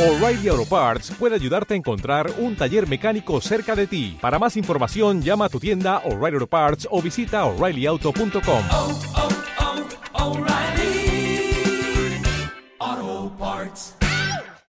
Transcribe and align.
O'Reilly 0.00 0.48
Auto 0.48 0.64
Parts 0.64 1.12
puede 1.18 1.34
ayudarte 1.34 1.74
a 1.74 1.76
encontrar 1.76 2.32
un 2.38 2.56
taller 2.56 2.88
mecánico 2.88 3.38
cerca 3.42 3.76
de 3.76 3.86
ti. 3.86 4.16
Para 4.18 4.38
más 4.38 4.56
información, 4.56 5.20
llama 5.20 5.44
a 5.44 5.48
tu 5.50 5.60
tienda 5.60 5.98
O'Reilly 6.06 6.36
Auto 6.36 6.46
Parts 6.46 6.88
o 6.90 7.02
visita 7.02 7.44
oreillyauto.com. 7.44 8.62
oh, 8.70 8.98
oh, 10.14 10.30
O'Reilly 10.30 11.52
Auto 12.78 13.36
Parts. 13.38 13.96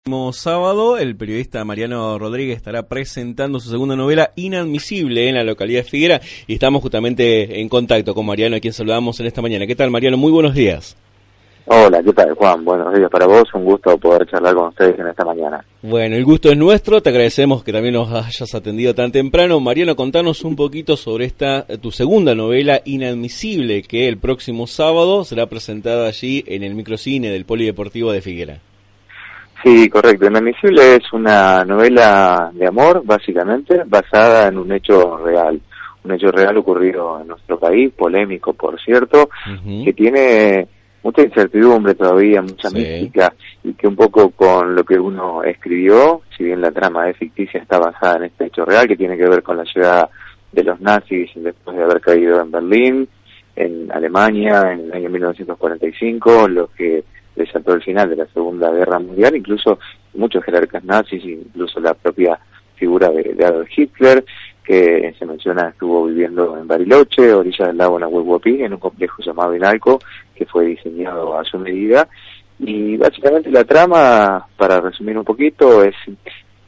próximo 0.04 0.34
sábado, 0.34 0.98
el 0.98 1.16
periodista 1.16 1.64
Mariano 1.66 2.18
Rodríguez 2.18 2.58
estará 2.58 2.88
presentando 2.88 3.60
su 3.60 3.70
segunda 3.70 3.96
novela 3.96 4.32
Inadmisible 4.36 5.30
en 5.30 5.36
la 5.36 5.44
localidad 5.44 5.84
de 5.84 5.90
Figuera 5.92 6.22
y 6.48 6.56
estamos 6.56 6.82
justamente 6.82 7.62
en 7.62 7.70
contacto 7.70 8.16
con 8.16 8.26
Mariano, 8.26 8.56
a 8.56 8.60
quien 8.60 8.74
saludamos 8.74 9.20
en 9.20 9.28
esta 9.28 9.44
mañana. 9.44 9.68
¿Qué 9.68 9.76
tal, 9.76 9.92
Mariano? 9.92 10.18
Muy 10.18 10.32
buenos 10.32 10.56
días. 10.56 10.98
Hola, 11.66 12.02
¿qué 12.04 12.12
tal, 12.12 12.34
Juan? 12.34 12.66
Buenos 12.66 12.94
días 12.94 13.10
para 13.10 13.28
vos. 13.28 13.44
Un 13.54 13.66
gusto 13.66 13.96
poder 13.98 14.28
charlar 14.28 14.56
con 14.56 14.70
ustedes 14.70 14.98
en 14.98 15.08
esta 15.08 15.24
mañana. 15.24 15.64
Bueno, 15.84 16.16
el 16.16 16.26
gusto 16.26 16.50
es 16.50 16.58
nuestro. 16.58 17.02
Te 17.02 17.10
agradecemos 17.10 17.64
que 17.64 17.72
también 17.72 17.94
nos 17.94 18.12
hayas 18.12 18.56
atendido 18.56 18.96
tan 18.96 19.12
temprano. 19.12 19.60
Mariano, 19.60 19.96
contanos 19.96 20.44
un 20.44 20.56
poquito 20.56 20.98
sobre 20.98 21.26
esta 21.26 21.66
tu 21.80 21.92
segunda 21.92 22.34
novela 22.34 22.82
Inadmisible, 22.84 23.84
que 23.84 24.08
el 24.08 24.18
próximo 24.18 24.66
sábado 24.66 25.24
será 25.24 25.46
presentada 25.46 26.08
allí 26.08 26.44
en 26.48 26.64
el 26.64 26.74
microcine 26.74 27.30
del 27.30 27.46
Polideportivo 27.46 28.12
de 28.12 28.22
Figuera. 28.22 28.60
Sí, 29.64 29.88
correcto. 29.88 30.26
Inadmisible 30.26 30.96
es 30.96 31.14
una 31.14 31.64
novela 31.64 32.50
de 32.54 32.66
amor, 32.66 33.04
básicamente, 33.06 33.84
basada 33.86 34.48
en 34.48 34.58
un 34.58 34.72
hecho 34.72 35.18
real. 35.18 35.62
Un 36.04 36.12
hecho 36.12 36.32
real 36.32 36.58
ocurrido 36.58 37.22
en 37.22 37.28
nuestro 37.28 37.60
país, 37.60 37.92
polémico, 37.96 38.54
por 38.54 38.82
cierto, 38.82 39.30
que 39.86 39.94
tiene 39.94 40.68
mucha 41.04 41.22
incertidumbre 41.24 41.96
todavía, 41.96 42.42
mucha 42.42 42.70
Sí. 42.70 42.78
mística, 42.78 43.34
y 43.64 43.74
que 43.74 43.88
un 43.88 43.96
poco 43.96 44.30
con 44.32 44.76
lo 44.76 44.84
que 44.84 45.00
uno 45.00 45.44
escribió, 45.44 46.22
si 46.38 46.44
bien 46.44 46.62
la 46.62 46.72
trama 46.72 47.10
es 47.10 47.18
ficticia, 47.18 47.60
está 47.62 47.80
basada 47.80 48.18
en 48.18 48.24
este 48.26 48.46
hecho 48.46 48.66
real, 48.66 48.88
que 48.88 48.98
tiene 48.98 49.18
que 49.18 49.28
ver 49.28 49.42
con 49.44 49.58
la 49.58 49.64
llegada 49.64 50.10
de 50.52 50.64
los 50.64 50.80
nazis 50.82 51.30
después 51.36 51.78
de 51.78 51.84
haber 51.84 52.02
caído 52.02 52.42
en 52.42 52.52
Berlín, 52.52 53.08
en 53.56 53.92
Alemania, 53.92 54.72
en 54.74 54.82
el 54.86 54.94
año 54.94 55.10
1945, 55.10 56.48
lo 56.48 56.68
que 56.68 57.04
desató 57.36 57.74
el 57.74 57.82
final 57.84 58.10
de 58.10 58.18
la 58.18 58.26
Segunda 58.28 58.72
Guerra 58.72 59.00
Mundial, 59.00 59.36
incluso 59.36 59.80
muchos 60.14 60.44
jerarcas 60.44 60.84
nazis, 60.84 61.24
incluso 61.24 61.80
la 61.80 61.94
propia 61.94 62.40
figura 62.76 63.10
de, 63.10 63.34
de 63.36 63.46
Adolf 63.46 63.70
Hitler, 63.76 64.24
que 64.64 65.14
se 65.18 65.26
menciona 65.26 65.70
estuvo 65.70 66.06
viviendo 66.06 66.58
en 66.58 66.68
Bariloche, 66.68 67.34
orilla 67.34 67.68
del 67.68 67.78
lago 67.78 68.00
Nahuel 68.00 68.42
en 68.46 68.74
un 68.74 68.80
complejo 68.80 69.22
llamado 69.24 69.56
Inalco, 69.56 70.00
que 70.36 70.46
fue 70.46 70.66
diseñado 70.66 71.38
a 71.38 71.44
su 71.44 71.58
medida. 71.58 72.08
Y 72.60 72.96
básicamente 72.98 73.50
la 73.50 73.64
trama, 73.64 74.46
para 74.56 74.80
resumir 74.80 75.18
un 75.18 75.26
poquito, 75.26 75.84
es 75.84 75.96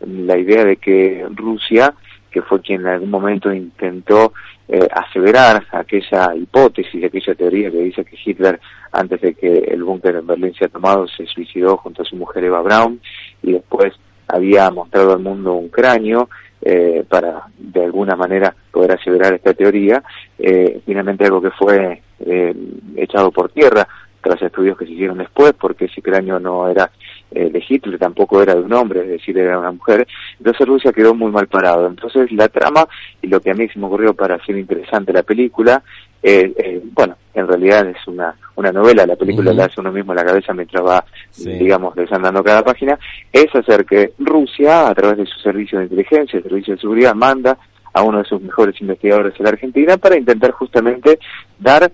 la 0.01 0.37
idea 0.37 0.63
de 0.65 0.77
que 0.77 1.25
Rusia, 1.35 1.93
que 2.31 2.41
fue 2.41 2.61
quien 2.61 2.81
en 2.81 2.87
algún 2.87 3.11
momento 3.11 3.53
intentó 3.53 4.33
eh, 4.67 4.87
aseverar 4.91 5.67
aquella 5.71 6.35
hipótesis, 6.35 7.03
aquella 7.03 7.35
teoría 7.35 7.69
que 7.69 7.77
dice 7.77 8.03
que 8.03 8.17
Hitler, 8.23 8.59
antes 8.91 9.21
de 9.21 9.35
que 9.35 9.59
el 9.59 9.83
búnker 9.83 10.15
en 10.15 10.25
Berlín 10.25 10.53
sea 10.55 10.67
tomado, 10.67 11.07
se 11.07 11.27
suicidó 11.27 11.77
junto 11.77 12.01
a 12.01 12.05
su 12.05 12.15
mujer 12.15 12.45
Eva 12.45 12.61
Braun 12.61 12.99
y 13.43 13.51
después 13.51 13.93
había 14.27 14.71
mostrado 14.71 15.13
al 15.13 15.19
mundo 15.19 15.53
un 15.53 15.69
cráneo 15.69 16.29
eh, 16.63 17.03
para 17.07 17.43
de 17.57 17.83
alguna 17.83 18.15
manera 18.15 18.55
poder 18.71 18.93
aseverar 18.93 19.33
esta 19.33 19.53
teoría, 19.53 20.03
eh, 20.37 20.81
finalmente 20.85 21.25
algo 21.25 21.41
que 21.41 21.51
fue 21.51 22.01
eh, 22.19 22.55
echado 22.95 23.31
por 23.31 23.49
tierra 23.49 23.87
tras 24.23 24.41
estudios 24.41 24.77
que 24.77 24.85
se 24.85 24.93
hicieron 24.93 25.17
después, 25.17 25.53
porque 25.59 25.85
ese 25.85 26.01
cráneo 26.01 26.39
no 26.39 26.69
era 26.69 26.89
eh, 27.29 27.49
de 27.49 27.63
Hitler, 27.67 27.99
tampoco 27.99 28.41
era 28.41 28.55
de 28.55 28.61
un 28.61 28.73
hombre, 28.73 29.01
es 29.01 29.07
decir, 29.07 29.37
era 29.37 29.59
una 29.59 29.71
mujer. 29.71 30.07
Entonces 30.37 30.65
Rusia 30.65 30.93
quedó 30.93 31.13
muy 31.13 31.31
mal 31.31 31.47
parado. 31.47 31.87
Entonces 31.87 32.31
la 32.31 32.47
trama 32.47 32.87
y 33.21 33.27
lo 33.27 33.41
que 33.41 33.51
a 33.51 33.53
mí 33.53 33.67
se 33.67 33.77
me 33.79 33.87
ocurrió 33.87 34.13
para 34.13 34.35
hacer 34.35 34.57
interesante 34.57 35.11
la 35.11 35.23
película, 35.23 35.83
eh, 36.21 36.53
eh, 36.57 36.81
bueno, 36.91 37.17
en 37.33 37.47
realidad 37.47 37.87
es 37.87 37.97
una, 38.07 38.35
una 38.55 38.71
novela, 38.71 39.05
la 39.05 39.15
película 39.15 39.51
Ujú. 39.51 39.57
la 39.59 39.65
hace 39.65 39.81
uno 39.81 39.91
mismo 39.91 40.11
en 40.13 40.17
la 40.17 40.25
cabeza 40.25 40.53
mientras 40.53 40.85
va, 40.85 41.03
Sí. 41.31 41.49
digamos, 41.51 41.95
desandando 41.95 42.43
cada 42.43 42.63
página, 42.63 42.97
es 43.31 43.53
hacer 43.55 43.85
que 43.85 44.13
Rusia, 44.19 44.87
a 44.87 44.93
través 44.95 45.17
de 45.17 45.25
su 45.25 45.39
servicio 45.39 45.79
de 45.79 45.85
inteligencia, 45.85 46.37
el 46.37 46.43
servicio 46.43 46.75
de 46.75 46.81
seguridad, 46.81 47.15
manda 47.15 47.57
a 47.93 48.01
uno 48.01 48.19
de 48.19 48.25
sus 48.25 48.41
mejores 48.41 48.79
investigadores 48.81 49.33
en 49.37 49.43
la 49.43 49.49
Argentina 49.51 49.97
para 49.97 50.17
intentar 50.17 50.51
justamente 50.51 51.19
dar 51.59 51.91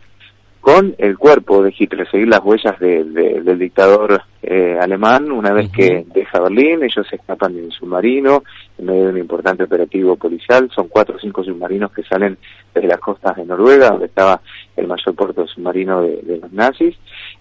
con 0.61 0.93
el 0.97 1.17
cuerpo 1.17 1.63
de 1.63 1.73
Hitler, 1.77 2.09
seguir 2.09 2.27
las 2.27 2.43
huellas 2.43 2.77
de- 2.79 3.03
de- 3.05 3.41
del 3.41 3.57
dictador 3.59 4.21
eh, 4.41 4.77
alemán 4.79 5.31
una 5.31 5.51
vez 5.53 5.69
que 5.71 6.05
deja 6.13 6.39
Berlín, 6.39 6.81
ellos 6.83 7.05
se 7.09 7.17
escapan 7.17 7.57
en 7.57 7.65
un 7.65 7.71
submarino 7.71 8.43
en 8.77 8.85
medio 8.85 9.03
de 9.05 9.09
un 9.09 9.17
importante 9.17 9.63
operativo 9.63 10.15
policial, 10.15 10.69
son 10.73 10.87
cuatro 10.87 11.15
o 11.17 11.19
cinco 11.19 11.43
submarinos 11.43 11.91
que 11.91 12.03
salen 12.03 12.37
desde 12.73 12.87
las 12.87 12.99
costas 12.99 13.35
de 13.35 13.45
Noruega, 13.45 13.89
donde 13.91 14.05
estaba 14.05 14.41
el 14.77 14.87
mayor 14.87 15.13
puerto 15.15 15.45
submarino 15.47 16.01
de, 16.03 16.21
de 16.23 16.37
los 16.37 16.51
nazis, 16.53 16.95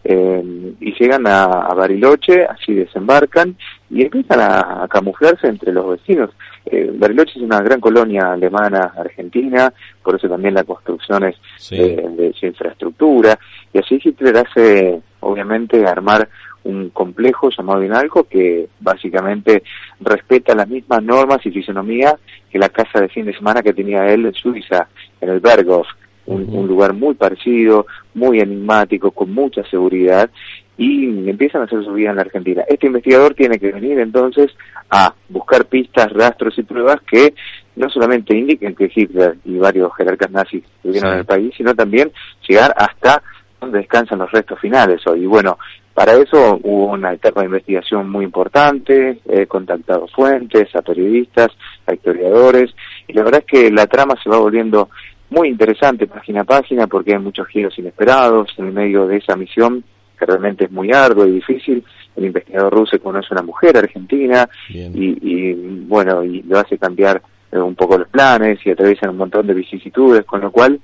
eh, 0.05 0.75
y 0.81 0.93
llegan 0.99 1.27
a, 1.27 1.45
a 1.45 1.75
Bariloche, 1.75 2.45
allí 2.47 2.75
desembarcan 2.75 3.57
y 3.91 4.03
empiezan 4.03 4.41
a, 4.41 4.83
a 4.85 4.89
camuflarse 4.89 5.47
entre 5.49 5.73
los 5.73 5.89
vecinos. 5.91 6.31
Eh, 6.67 6.91
Bariloche 6.95 7.33
es 7.37 7.43
una 7.43 7.61
gran 7.61 7.81
colonia 7.81 8.33
alemana 8.33 8.93
argentina, 8.97 9.73
por 10.03 10.17
eso 10.17 10.29
también 10.29 10.55
la 10.55 10.65
construcción 10.65 11.25
es 11.25 11.37
Sí. 11.57 11.77
de, 11.79 11.97
de 12.17 12.33
su 12.39 12.47
infraestructura, 12.47 13.39
y 13.73 13.79
así 13.79 13.99
Hitler 14.03 14.37
hace, 14.39 15.01
obviamente, 15.21 15.87
armar 15.87 16.29
un 16.65 16.91
complejo 16.91 17.49
llamado 17.51 17.83
Inalco 17.83 18.25
que 18.25 18.69
básicamente 18.81 19.63
respeta 20.01 20.55
las 20.55 20.69
mismas 20.69 21.03
normas 21.03 21.39
y 21.47 21.51
fisonomía 21.51 22.19
que 22.51 22.59
la 22.59 22.69
casa 22.69 23.01
de 23.01 23.09
fin 23.09 23.25
de 23.25 23.35
semana 23.35 23.63
que 23.63 23.73
tenía 23.73 24.07
él 24.13 24.27
en 24.27 24.35
Suiza, 24.35 24.89
en 25.21 25.31
el 25.31 25.41
Berghof, 25.41 25.87
un 26.27 26.67
lugar 26.67 26.93
muy 26.93 27.15
parecido, 27.15 27.87
muy 28.13 28.41
enigmático, 28.41 29.13
con 29.13 29.33
mucha 29.33 29.65
seguridad, 29.65 30.29
y 30.79 31.29
empiezan 31.29 31.61
a 31.61 31.65
hacer 31.65 31.85
su 31.85 31.93
vida 31.93 32.11
en 32.11 32.17
la 32.17 32.23
Argentina. 32.23 32.63
Este 32.69 32.87
investigador 32.87 33.35
tiene 33.35 33.59
que 33.59 33.73
venir 33.73 33.99
entonces 33.99 34.53
a 34.89 35.13
buscar 35.29 35.67
pistas, 35.67 36.13
rastros 36.13 36.57
y 36.57 36.63
pruebas 36.63 37.01
que 37.03 37.35
no 37.77 37.91
solamente 37.91 38.37
indiquen 38.37 38.75
que 38.77 38.91
Hitler 38.95 39.37
y 39.45 39.59
varios 39.59 39.95
jerarcas 39.97 40.31
nazis 40.31 40.63
vivieron 40.85 41.11
Sí. 41.11 41.13
en 41.15 41.19
el 41.21 41.27
país, 41.27 41.53
sino 41.57 41.75
también 41.75 42.13
llegar 42.49 42.73
hasta 42.77 43.23
donde 43.61 43.79
descansan 43.79 44.21
los 44.21 44.31
restos 44.31 44.59
finales 44.61 45.05
hoy. 45.07 45.25
Y 45.25 45.27
bueno, 45.27 45.59
para 45.95 46.13
eso 46.13 46.61
hubo 46.63 46.93
una 46.93 47.13
etapa 47.13 47.41
de 47.41 47.47
investigación 47.47 48.09
muy 48.09 48.25
importante, 48.25 49.19
he 49.29 49.47
contactado 49.47 50.07
fuentes, 50.07 50.75
a 50.77 50.83
periodistas, 50.83 51.49
a 51.89 51.93
historiadores, 51.93 52.73
y 53.09 53.15
la 53.15 53.25
verdad 53.25 53.43
es 53.45 53.47
que 53.47 53.71
la 53.73 53.89
trama 53.89 54.15
se 54.23 54.31
va 54.31 54.39
volviendo 54.39 54.91
muy 55.31 55.49
interesante 55.49 56.07
página 56.07 56.43
a 56.43 56.45
página 56.45 56.87
porque 56.87 57.15
hay 57.15 57.19
muchos 57.19 57.49
giros 57.49 57.77
inesperados 57.81 58.55
en 58.59 58.73
medio 58.73 59.09
de 59.09 59.17
esa 59.17 59.35
misión 59.35 59.83
que 60.19 60.27
realmente 60.27 60.65
es 60.65 60.71
muy 60.71 60.93
ardua 60.93 61.27
y 61.27 61.33
difícil. 61.33 61.85
El 62.17 62.25
investigador 62.25 62.73
ruso 62.73 62.99
conoce 63.01 63.29
a 63.31 63.35
una 63.35 63.43
mujer 63.43 63.77
argentina 63.77 64.49
y, 64.69 65.19
y 65.23 65.55
bueno, 65.87 66.25
y 66.25 66.43
lo 66.43 66.59
hace 66.59 66.77
cambiar 66.77 67.23
eh, 67.53 67.59
un 67.59 67.75
poco 67.75 67.97
los 67.97 68.09
planes 68.09 68.59
y 68.67 68.71
atraviesan 68.71 69.11
un 69.11 69.19
montón 69.19 69.47
de 69.47 69.55
vicisitudes, 69.55 70.25
con 70.25 70.41
lo 70.41 70.51
cual, 70.51 70.81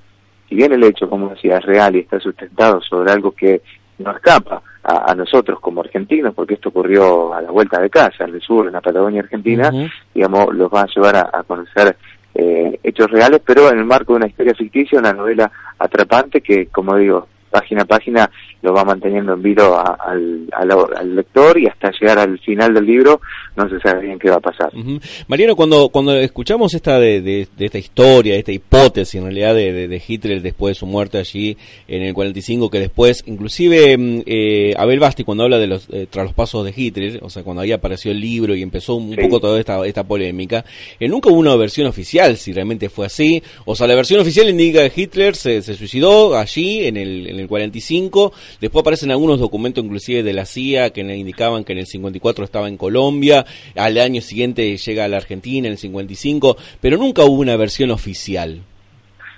si 0.48 0.54
bien 0.54 0.72
el 0.72 0.84
hecho, 0.84 1.10
como 1.10 1.30
decía, 1.30 1.58
es 1.58 1.64
real 1.64 1.96
y 1.96 2.00
está 2.00 2.20
sustentado 2.20 2.80
sobre 2.80 3.10
algo 3.10 3.32
que 3.32 3.62
no 3.98 4.12
escapa 4.12 4.62
a, 4.82 5.10
a 5.10 5.14
nosotros 5.14 5.58
como 5.60 5.80
argentinos, 5.80 6.34
porque 6.34 6.54
esto 6.54 6.68
ocurrió 6.68 7.34
a 7.34 7.42
la 7.42 7.50
vuelta 7.50 7.80
de 7.80 7.90
casa, 7.90 8.24
en 8.24 8.34
el 8.34 8.40
sur, 8.40 8.66
en 8.66 8.72
la 8.72 8.80
Patagonia 8.80 9.22
Argentina, 9.22 9.70
digamos, 10.14 10.54
los 10.54 10.72
va 10.72 10.82
a 10.82 10.86
llevar 10.86 11.16
a, 11.16 11.30
a 11.32 11.42
conocer 11.42 11.96
eh, 12.34 12.78
hechos 12.82 13.10
reales, 13.10 13.40
pero 13.44 13.70
en 13.70 13.78
el 13.78 13.84
marco 13.84 14.12
de 14.12 14.18
una 14.18 14.26
historia 14.26 14.54
ficticia, 14.54 14.98
una 14.98 15.12
novela 15.12 15.50
atrapante 15.78 16.40
que, 16.40 16.66
como 16.66 16.96
digo, 16.96 17.28
página 17.60 17.82
a 17.82 17.84
página 17.84 18.30
lo 18.62 18.72
va 18.72 18.84
manteniendo 18.84 19.34
en 19.34 19.42
vilo 19.42 19.76
a- 19.76 19.96
al, 20.06 20.48
al, 20.52 20.70
al 20.96 21.16
lector 21.16 21.58
y 21.58 21.66
hasta 21.66 21.90
llegar 21.92 22.18
al 22.18 22.38
final 22.40 22.74
del 22.74 22.84
libro 22.86 23.20
no 23.56 23.68
se 23.68 23.78
sabe 23.80 24.02
bien 24.06 24.18
qué 24.18 24.30
va 24.30 24.36
a 24.36 24.40
pasar. 24.40 24.70
Ujú. 24.74 24.98
Mariano, 25.28 25.54
cuando, 25.54 25.88
cuando 25.90 26.14
escuchamos 26.16 26.74
esta 26.74 26.98
de, 26.98 27.20
de- 27.20 27.46
de 27.56 27.64
esta 27.66 27.78
historia, 27.78 28.34
esta 28.36 28.52
hipótesis 28.52 29.14
en 29.14 29.24
realidad 29.24 29.54
de, 29.54 30.02
Hitler 30.06 30.42
después 30.42 30.72
de 30.74 30.80
su 30.80 30.86
muerte 30.86 31.18
allí 31.18 31.56
en 31.86 32.02
el 32.02 32.12
45, 32.14 32.68
que 32.70 32.80
después, 32.80 33.22
inclusive 33.26 33.96
mm, 33.96 34.22
eh, 34.26 34.74
Abel 34.76 34.98
Basti 34.98 35.24
cuando 35.24 35.44
habla 35.44 35.58
de 35.58 35.66
los 35.68 35.88
eh, 35.92 36.06
tras 36.10 36.24
los 36.26 36.34
pasos 36.34 36.64
de 36.64 36.72
Hitler, 36.76 37.20
o 37.22 37.30
sea, 37.30 37.42
cuando 37.44 37.62
ahí 37.62 37.70
apareció 37.72 38.10
el 38.10 38.20
libro 38.20 38.54
y 38.54 38.62
empezó 38.62 38.94
un 38.96 39.14
Sí. 39.14 39.20
poco 39.20 39.38
toda 39.40 39.60
esta, 39.60 39.84
esta 39.86 40.02
polémica, 40.04 40.64
eh, 40.98 41.06
nunca 41.08 41.28
hubo 41.30 41.38
una 41.38 41.54
versión 41.56 41.86
oficial 41.86 42.36
si 42.36 42.52
realmente 42.52 42.88
fue 42.88 43.06
así, 43.06 43.42
o 43.64 43.76
sea, 43.76 43.86
la 43.86 43.94
versión 43.94 44.20
oficial 44.20 44.48
indica 44.48 44.88
que 44.88 45.02
Hitler 45.02 45.36
se, 45.36 45.62
se 45.62 45.74
suicidó 45.74 46.36
allí 46.36 46.86
en 46.86 46.96
el, 46.96 47.26
en 47.28 47.38
el 47.38 47.43
45, 47.48 48.32
después 48.60 48.82
aparecen 48.82 49.10
algunos 49.10 49.40
documentos 49.40 49.84
inclusive 49.84 50.22
de 50.22 50.32
la 50.32 50.44
CIA 50.46 50.90
que 50.90 51.00
indicaban 51.00 51.64
que 51.64 51.72
en 51.72 51.78
el 51.78 51.86
54 51.86 52.44
estaba 52.44 52.68
en 52.68 52.76
Colombia, 52.76 53.44
al 53.76 53.98
año 53.98 54.20
siguiente 54.20 54.76
llega 54.76 55.04
a 55.04 55.08
la 55.08 55.18
Argentina 55.18 55.66
en 55.68 55.72
el 55.72 55.78
55, 55.78 56.56
pero 56.80 56.96
nunca 56.96 57.24
hubo 57.24 57.40
una 57.40 57.56
versión 57.56 57.90
oficial. 57.90 58.60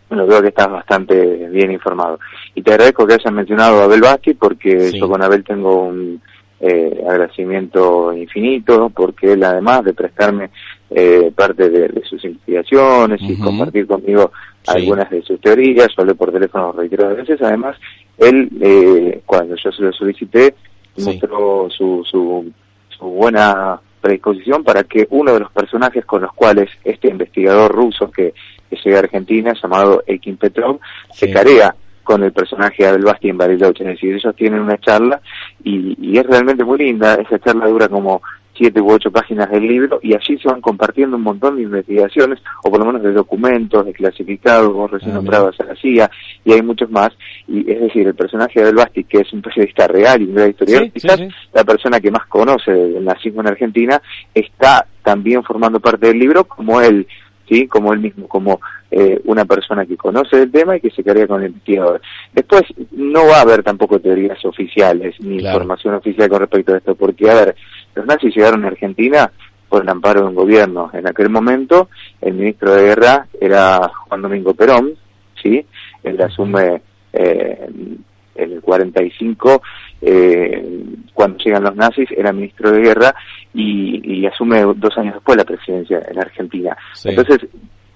Bueno, 0.08 0.26
veo 0.26 0.40
que 0.40 0.48
estás 0.48 0.70
bastante 0.70 1.48
bien 1.48 1.72
informado. 1.72 2.20
Y 2.54 2.62
te 2.62 2.70
agradezco 2.70 3.06
que 3.06 3.14
hayas 3.14 3.32
mencionado 3.32 3.80
a 3.80 3.84
Abel 3.84 4.00
Basti 4.00 4.34
porque 4.34 4.90
Sí. 4.90 5.00
yo 5.00 5.08
con 5.08 5.20
Abel 5.20 5.42
tengo 5.42 5.82
un, 5.86 6.20
eh, 6.60 7.04
agradecimiento 7.06 8.12
infinito 8.14 8.88
porque 8.90 9.32
él 9.32 9.42
además 9.44 9.84
de 9.84 9.92
prestarme 9.94 10.50
eh, 10.90 11.32
parte 11.34 11.68
de, 11.68 11.88
de 11.88 12.02
sus 12.04 12.24
investigaciones 12.24 13.20
y 13.22 13.36
compartir 13.38 13.86
conmigo 13.86 14.32
Sí. 14.62 14.72
algunas 14.78 15.08
de 15.10 15.22
sus 15.22 15.40
teorías, 15.40 15.86
yo 15.96 16.02
hablé 16.02 16.14
por 16.16 16.32
teléfono 16.32 16.72
reiteradas 16.72 17.18
veces, 17.18 17.40
además 17.40 17.76
él 18.18 18.48
eh, 18.60 19.20
cuando 19.24 19.54
yo 19.54 19.70
se 19.70 19.82
lo 19.82 19.92
solicité 19.92 20.54
Sí. 20.96 21.04
mostró 21.04 21.68
su, 21.70 22.02
su, 22.10 22.50
su 22.88 23.04
buena 23.04 23.78
predisposición 24.00 24.64
para 24.64 24.82
que 24.84 25.06
uno 25.10 25.34
de 25.34 25.40
los 25.40 25.52
personajes 25.52 26.04
con 26.04 26.22
los 26.22 26.32
cuales 26.32 26.68
este 26.82 27.08
investigador 27.08 27.70
ruso 27.72 28.10
que, 28.10 28.34
que 28.70 28.76
llega 28.84 28.96
a 28.96 29.00
Argentina, 29.00 29.52
llamado 29.60 30.02
Ekin 30.06 30.36
Petrov, 30.36 30.80
se 31.12 31.30
carea 31.30 31.74
con 32.02 32.22
el 32.24 32.32
personaje 32.32 32.82
de 32.84 32.88
Abel 32.88 33.04
Basti 33.04 33.28
en 33.28 33.36
Bariloche. 33.38 33.82
Es 33.84 33.90
decir, 33.90 34.14
ellos 34.14 34.34
tienen 34.36 34.60
una 34.60 34.78
charla 34.78 35.20
y, 35.62 35.96
y 36.00 36.18
es 36.18 36.26
realmente 36.26 36.64
muy 36.64 36.78
linda. 36.78 37.14
Esa 37.16 37.38
charla 37.40 37.66
dura 37.68 37.88
como 37.88 38.22
siete 38.56 38.80
u 38.80 38.90
ocho 38.90 39.10
páginas 39.10 39.50
del 39.50 39.66
libro 39.66 40.00
y 40.02 40.14
allí 40.14 40.38
se 40.38 40.48
van 40.48 40.60
compartiendo 40.60 41.16
un 41.16 41.22
montón 41.22 41.56
de 41.56 41.62
investigaciones, 41.62 42.40
o 42.64 42.70
por 42.70 42.78
lo 42.80 42.86
menos 42.86 43.02
de 43.02 43.12
documentos, 43.12 43.84
de 43.84 43.92
clasificados, 43.92 44.72
vos 44.72 44.90
recién 44.90 45.12
Ah, 45.12 45.14
nombrabas 45.16 45.58
a 45.60 45.64
la 45.64 45.76
CIA, 45.76 46.10
y 46.44 46.52
hay 46.52 46.62
muchos 46.62 46.90
más. 46.90 47.10
Y 47.46 47.70
es 47.70 47.80
decir, 47.80 48.06
el 48.06 48.14
personaje 48.14 48.60
de 48.60 48.66
Abel 48.66 48.76
Basti, 48.76 49.04
que 49.04 49.18
es 49.20 49.32
un 49.32 49.42
periodista 49.42 49.86
real 49.86 50.22
y 50.22 50.24
un 50.26 50.34
gran 50.34 50.50
historiador, 50.50 50.84
Sí, 50.86 50.92
sí, 50.94 51.00
quizás 51.00 51.18
sí. 51.18 51.28
la 51.52 51.64
persona 51.64 52.00
que 52.00 52.10
más 52.10 52.26
conoce 52.26 52.72
del 52.72 53.04
nazismo 53.04 53.40
en 53.42 53.48
Argentina, 53.48 54.00
está 54.34 54.86
también 55.02 55.42
formando 55.44 55.80
parte 55.80 56.08
del 56.08 56.18
libro 56.18 56.44
como 56.44 56.80
él, 56.80 57.06
¿sí? 57.48 57.66
Como 57.68 57.92
él 57.92 58.00
mismo, 58.00 58.26
como 58.28 58.60
eh, 58.90 59.20
una 59.24 59.44
persona 59.44 59.84
que 59.84 59.96
conoce 59.96 60.42
el 60.42 60.50
tema 60.52 60.76
y 60.76 60.80
que 60.80 60.90
se 60.90 61.02
carga 61.02 61.26
con 61.26 61.42
el 61.42 61.48
investigador. 61.48 62.00
Después, 62.32 62.62
no 62.92 63.26
va 63.26 63.38
a 63.38 63.42
haber 63.42 63.62
tampoco 63.62 63.98
teorías 63.98 64.42
oficiales 64.44 65.14
ni 65.20 65.38
Claro. 65.38 65.56
información 65.56 65.94
oficial 65.94 66.28
con 66.28 66.40
respecto 66.40 66.74
a 66.74 66.78
esto, 66.78 66.94
porque, 66.94 67.28
a 67.30 67.34
ver, 67.34 67.56
los 67.94 68.06
nazis 68.06 68.34
llegaron 68.34 68.64
a 68.64 68.68
Argentina 68.68 69.30
por 69.68 69.82
el 69.82 69.88
amparo 69.88 70.20
de 70.22 70.26
un 70.28 70.34
gobierno. 70.36 70.90
En 70.92 71.06
aquel 71.08 71.28
momento, 71.28 71.88
el 72.20 72.34
ministro 72.34 72.72
de 72.74 72.84
guerra 72.84 73.26
era 73.40 73.90
Juan 74.08 74.22
Domingo 74.22 74.54
Perón, 74.54 74.94
¿sí? 75.42 75.66
Él 76.04 76.20
asume 76.22 76.80
eh, 77.12 77.66
en 78.36 78.52
el 78.52 78.60
45, 78.60 79.62
eh, 80.02 80.84
cuando 81.12 81.38
llegan 81.38 81.64
los 81.64 81.74
nazis, 81.74 82.08
era 82.16 82.32
ministro 82.32 82.70
de 82.70 82.80
guerra 82.80 83.14
y, 83.54 84.18
y 84.20 84.26
asume 84.26 84.62
dos 84.76 84.96
años 84.98 85.14
después 85.14 85.36
la 85.36 85.44
presidencia 85.44 86.00
en 86.08 86.18
Argentina. 86.20 86.76
Sí. 86.94 87.08
Entonces, 87.08 87.40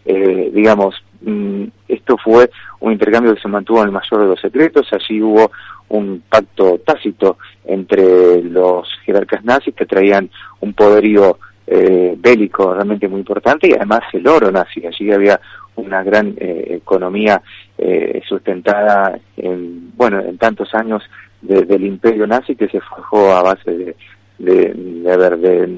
eh, 0.04 0.50
digamos, 0.52 0.94
mm, 1.22 1.64
esto 1.88 2.16
fue 2.18 2.50
un 2.80 2.92
intercambio 2.92 3.34
que 3.34 3.40
se 3.40 3.48
mantuvo 3.48 3.80
en 3.80 3.86
el 3.86 3.92
mayor 3.92 4.20
de 4.22 4.26
los 4.28 4.40
secretos, 4.40 4.88
allí 4.92 5.20
hubo 5.22 5.50
un 5.88 6.22
pacto 6.28 6.80
tácito 6.84 7.36
entre 7.64 8.42
los 8.42 8.88
jerarcas 9.04 9.44
nazis 9.44 9.74
que 9.74 9.86
traían 9.86 10.30
un 10.60 10.72
poderío 10.72 11.38
eh, 11.66 12.14
bélico 12.18 12.72
realmente 12.74 13.06
muy 13.08 13.20
importante 13.20 13.68
y 13.68 13.72
además 13.72 14.00
el 14.12 14.26
oro 14.26 14.50
nazi, 14.50 14.84
allí 14.86 15.12
había 15.12 15.40
una 15.76 16.02
gran 16.02 16.34
eh, 16.38 16.66
economía 16.82 17.42
eh, 17.78 18.20
sustentada 18.28 19.18
en, 19.36 19.92
bueno, 19.96 20.20
en 20.20 20.36
tantos 20.38 20.74
años 20.74 21.02
de- 21.42 21.64
del 21.64 21.84
imperio 21.84 22.26
nazi 22.26 22.56
que 22.56 22.68
se 22.68 22.80
forjó 22.80 23.32
a 23.34 23.42
base 23.42 23.70
de, 23.70 23.96
de, 24.38 24.72
de, 24.74 25.12
haber 25.12 25.38
de 25.38 25.68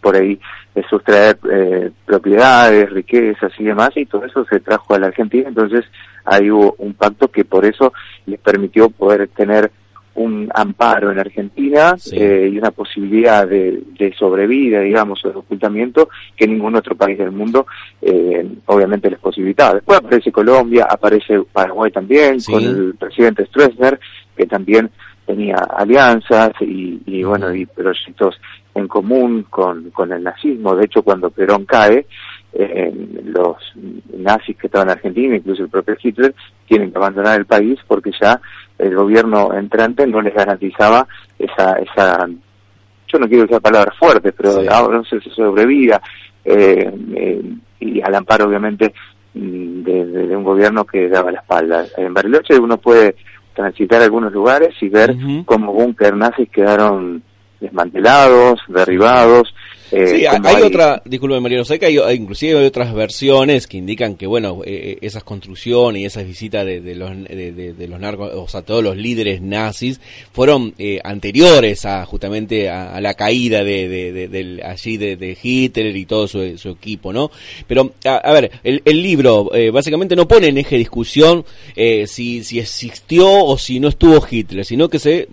por 0.00 0.16
ahí 0.16 0.38
de 0.74 0.82
sustraer 0.88 1.38
eh, 1.50 1.90
propiedades, 2.06 2.90
riquezas 2.90 3.52
y 3.58 3.64
demás, 3.64 3.90
y 3.96 4.06
todo 4.06 4.24
eso 4.24 4.44
se 4.46 4.60
trajo 4.60 4.94
a 4.94 4.98
la 4.98 5.08
Argentina, 5.08 5.48
entonces 5.48 5.84
ahí 6.24 6.50
hubo 6.50 6.74
un 6.78 6.94
pacto 6.94 7.28
que 7.28 7.44
por 7.44 7.64
eso 7.64 7.92
les 8.26 8.38
permitió 8.40 8.88
poder 8.88 9.28
tener 9.28 9.70
un 10.14 10.50
amparo 10.54 11.10
en 11.10 11.18
Argentina 11.18 11.96
Sí. 11.96 12.16
eh, 12.18 12.50
y 12.52 12.58
una 12.58 12.70
posibilidad 12.70 13.48
de, 13.48 13.82
de 13.98 14.12
sobrevida, 14.14 14.80
digamos, 14.80 15.24
o 15.24 15.30
de 15.30 15.38
ocultamiento 15.38 16.10
que 16.36 16.46
ningún 16.46 16.76
otro 16.76 16.94
país 16.94 17.16
del 17.16 17.30
mundo 17.32 17.66
eh, 18.02 18.46
obviamente 18.66 19.08
les 19.08 19.18
posibilitaba. 19.18 19.74
Después 19.76 19.98
aparece 20.00 20.30
Colombia, 20.30 20.86
aparece 20.88 21.40
Paraguay 21.50 21.90
también, 21.90 22.40
Sí. 22.40 22.52
con 22.52 22.62
el 22.62 22.94
presidente 22.98 23.46
Stroessner, 23.46 23.98
que 24.36 24.46
también 24.46 24.90
tenía 25.24 25.56
alianzas 25.56 26.52
y, 26.60 27.00
y 27.06 27.22
bueno, 27.22 27.54
y 27.54 27.64
proyectos 27.64 28.38
en 28.74 28.88
común 28.88 29.46
con, 29.50 29.90
con 29.90 30.12
el 30.12 30.22
nazismo. 30.22 30.74
De 30.74 30.86
hecho, 30.86 31.02
cuando 31.02 31.30
Perón 31.30 31.64
cae, 31.66 32.06
eh, 32.54 32.92
los 33.24 33.56
nazis 34.16 34.56
que 34.56 34.66
estaban 34.66 34.88
en 34.88 34.92
Argentina, 34.92 35.36
incluso 35.36 35.62
el 35.62 35.68
propio 35.70 35.96
Hitler, 36.02 36.34
tienen 36.66 36.90
que 36.90 36.98
abandonar 36.98 37.38
el 37.38 37.46
país 37.46 37.78
porque 37.86 38.10
ya 38.20 38.40
el 38.78 38.94
gobierno 38.94 39.52
entrante 39.54 40.06
no 40.06 40.20
les 40.22 40.34
garantizaba 40.34 41.06
esa, 41.38 41.74
esa 41.74 42.28
yo 43.08 43.18
no 43.18 43.28
quiero 43.28 43.44
usar 43.44 43.60
palabras 43.60 43.96
fuertes, 43.98 44.32
pero 44.36 44.60
Sí. 44.60 44.66
ahora 44.70 44.98
no 44.98 45.04
sé 45.04 45.20
si 45.20 45.28
sobrevida, 45.30 46.00
eh, 46.44 46.90
eh, 47.14 47.42
y 47.80 48.00
al 48.00 48.14
amparo 48.14 48.46
obviamente 48.46 48.94
mm, 49.34 49.82
de, 49.82 50.06
de- 50.06 50.26
de 50.28 50.36
un 50.36 50.44
gobierno 50.44 50.84
que 50.86 51.08
daba 51.08 51.30
la 51.30 51.40
espalda. 51.40 51.84
En 51.96 52.12
Bariloche 52.14 52.58
uno 52.58 52.78
puede 52.78 53.16
transitar 53.54 54.00
algunos 54.00 54.32
lugares 54.32 54.74
y 54.80 54.88
ver 54.88 55.10
Ujú. 55.10 55.44
cómo 55.44 55.72
búnker 55.74 56.16
nazis 56.16 56.48
quedaron 56.50 57.22
desmantelados, 57.62 58.60
derribados. 58.68 59.54
Eh, 59.92 60.06
Sí, 60.08 60.26
hay, 60.26 60.62
otra, 60.62 61.02
disculpe 61.04 61.38
Mariano, 61.40 61.64
sé 61.64 61.78
que 61.78 61.86
hay, 61.86 61.98
inclusive 62.14 62.58
hay 62.58 62.64
otras 62.66 62.92
versiones 62.94 63.66
que 63.66 63.76
indican 63.76 64.16
que, 64.16 64.26
bueno, 64.26 64.60
eh, 64.64 64.98
esas 65.02 65.22
construcciones 65.24 66.02
y 66.02 66.04
esas 66.04 66.26
visitas 66.26 66.64
de, 66.66 66.80
de 66.80 66.94
los, 66.94 67.10
de, 67.24 67.52
de- 67.52 67.72
de 67.74 67.88
los 67.88 68.00
narcos, 68.00 68.30
o 68.34 68.48
sea, 68.48 68.62
todos 68.62 68.82
los 68.82 68.96
líderes 68.96 69.40
nazis, 69.42 70.00
fueron 70.32 70.74
eh, 70.78 71.00
anteriores 71.04 71.84
a 71.84 72.04
justamente 72.06 72.68
a, 72.70 72.94
a 72.94 73.00
la 73.00 73.14
caída 73.14 73.64
de, 73.64 73.88
de- 73.88 74.12
de- 74.12 74.28
del, 74.28 74.62
allí 74.64 74.96
de, 74.96 75.36
Hitler 75.42 75.96
y 75.96 76.06
todo 76.06 76.26
su, 76.28 76.56
su 76.58 76.70
equipo, 76.70 77.12
¿no? 77.12 77.30
Pero, 77.66 77.92
a, 78.04 78.16
a 78.16 78.32
ver, 78.32 78.50
el, 78.64 78.82
el 78.84 79.02
libro 79.02 79.50
eh, 79.54 79.70
básicamente 79.70 80.16
no 80.16 80.26
pone 80.28 80.48
en 80.48 80.58
eje 80.58 80.76
de 80.76 80.78
discusión 80.80 81.44
eh, 81.76 82.06
si, 82.06 82.44
si 82.44 82.58
existió 82.58 83.28
o 83.44 83.58
si 83.58 83.80
no 83.80 83.88
estuvo 83.88 84.24
Hitler, 84.30 84.64
sino 84.64 84.88
que 84.88 84.98
se, 84.98 85.28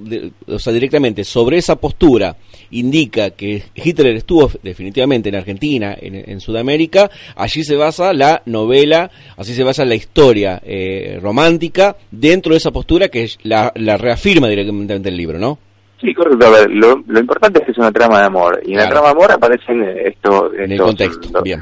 o 0.47 0.59
sea, 0.59 0.73
directamente 0.73 1.23
sobre 1.23 1.57
esa 1.57 1.75
postura 1.75 2.35
indica 2.71 3.31
que 3.31 3.63
Hitler 3.75 4.15
estuvo 4.17 4.48
definitivamente 4.63 5.29
en 5.29 5.35
Argentina, 5.35 5.95
en, 5.99 6.15
en 6.29 6.39
Sudamérica, 6.39 7.09
allí 7.35 7.63
se 7.63 7.75
basa 7.75 8.13
la 8.13 8.41
novela, 8.45 9.09
así 9.37 9.53
se 9.53 9.63
basa 9.63 9.85
la 9.85 9.95
historia 9.95 10.61
eh, 10.63 11.19
romántica 11.21 11.95
dentro 12.11 12.51
de 12.53 12.57
esa 12.57 12.71
postura 12.71 13.09
que 13.09 13.27
la, 13.43 13.71
la 13.75 13.97
reafirma 13.97 14.47
directamente 14.47 15.09
el 15.09 15.17
libro, 15.17 15.39
¿no? 15.39 15.57
Sí, 16.01 16.13
correcto. 16.13 16.45
A 16.47 16.49
ver, 16.49 16.69
lo, 16.71 17.03
lo 17.07 17.19
importante 17.19 17.59
es 17.59 17.65
que 17.65 17.71
es 17.73 17.77
una 17.77 17.91
trama 17.91 18.19
de 18.19 18.25
amor. 18.25 18.61
Y 18.65 18.71
en 18.71 18.77
la 18.77 18.87
trama 18.89 19.07
de 19.07 19.11
amor 19.11 19.31
aparecen 19.33 19.83
eh, 19.83 20.03
esto, 20.07 20.53
En 20.53 20.63
el 20.63 20.71
estos- 20.71 20.87
contexto, 20.87 21.29
los- 21.33 21.43
bien. 21.43 21.61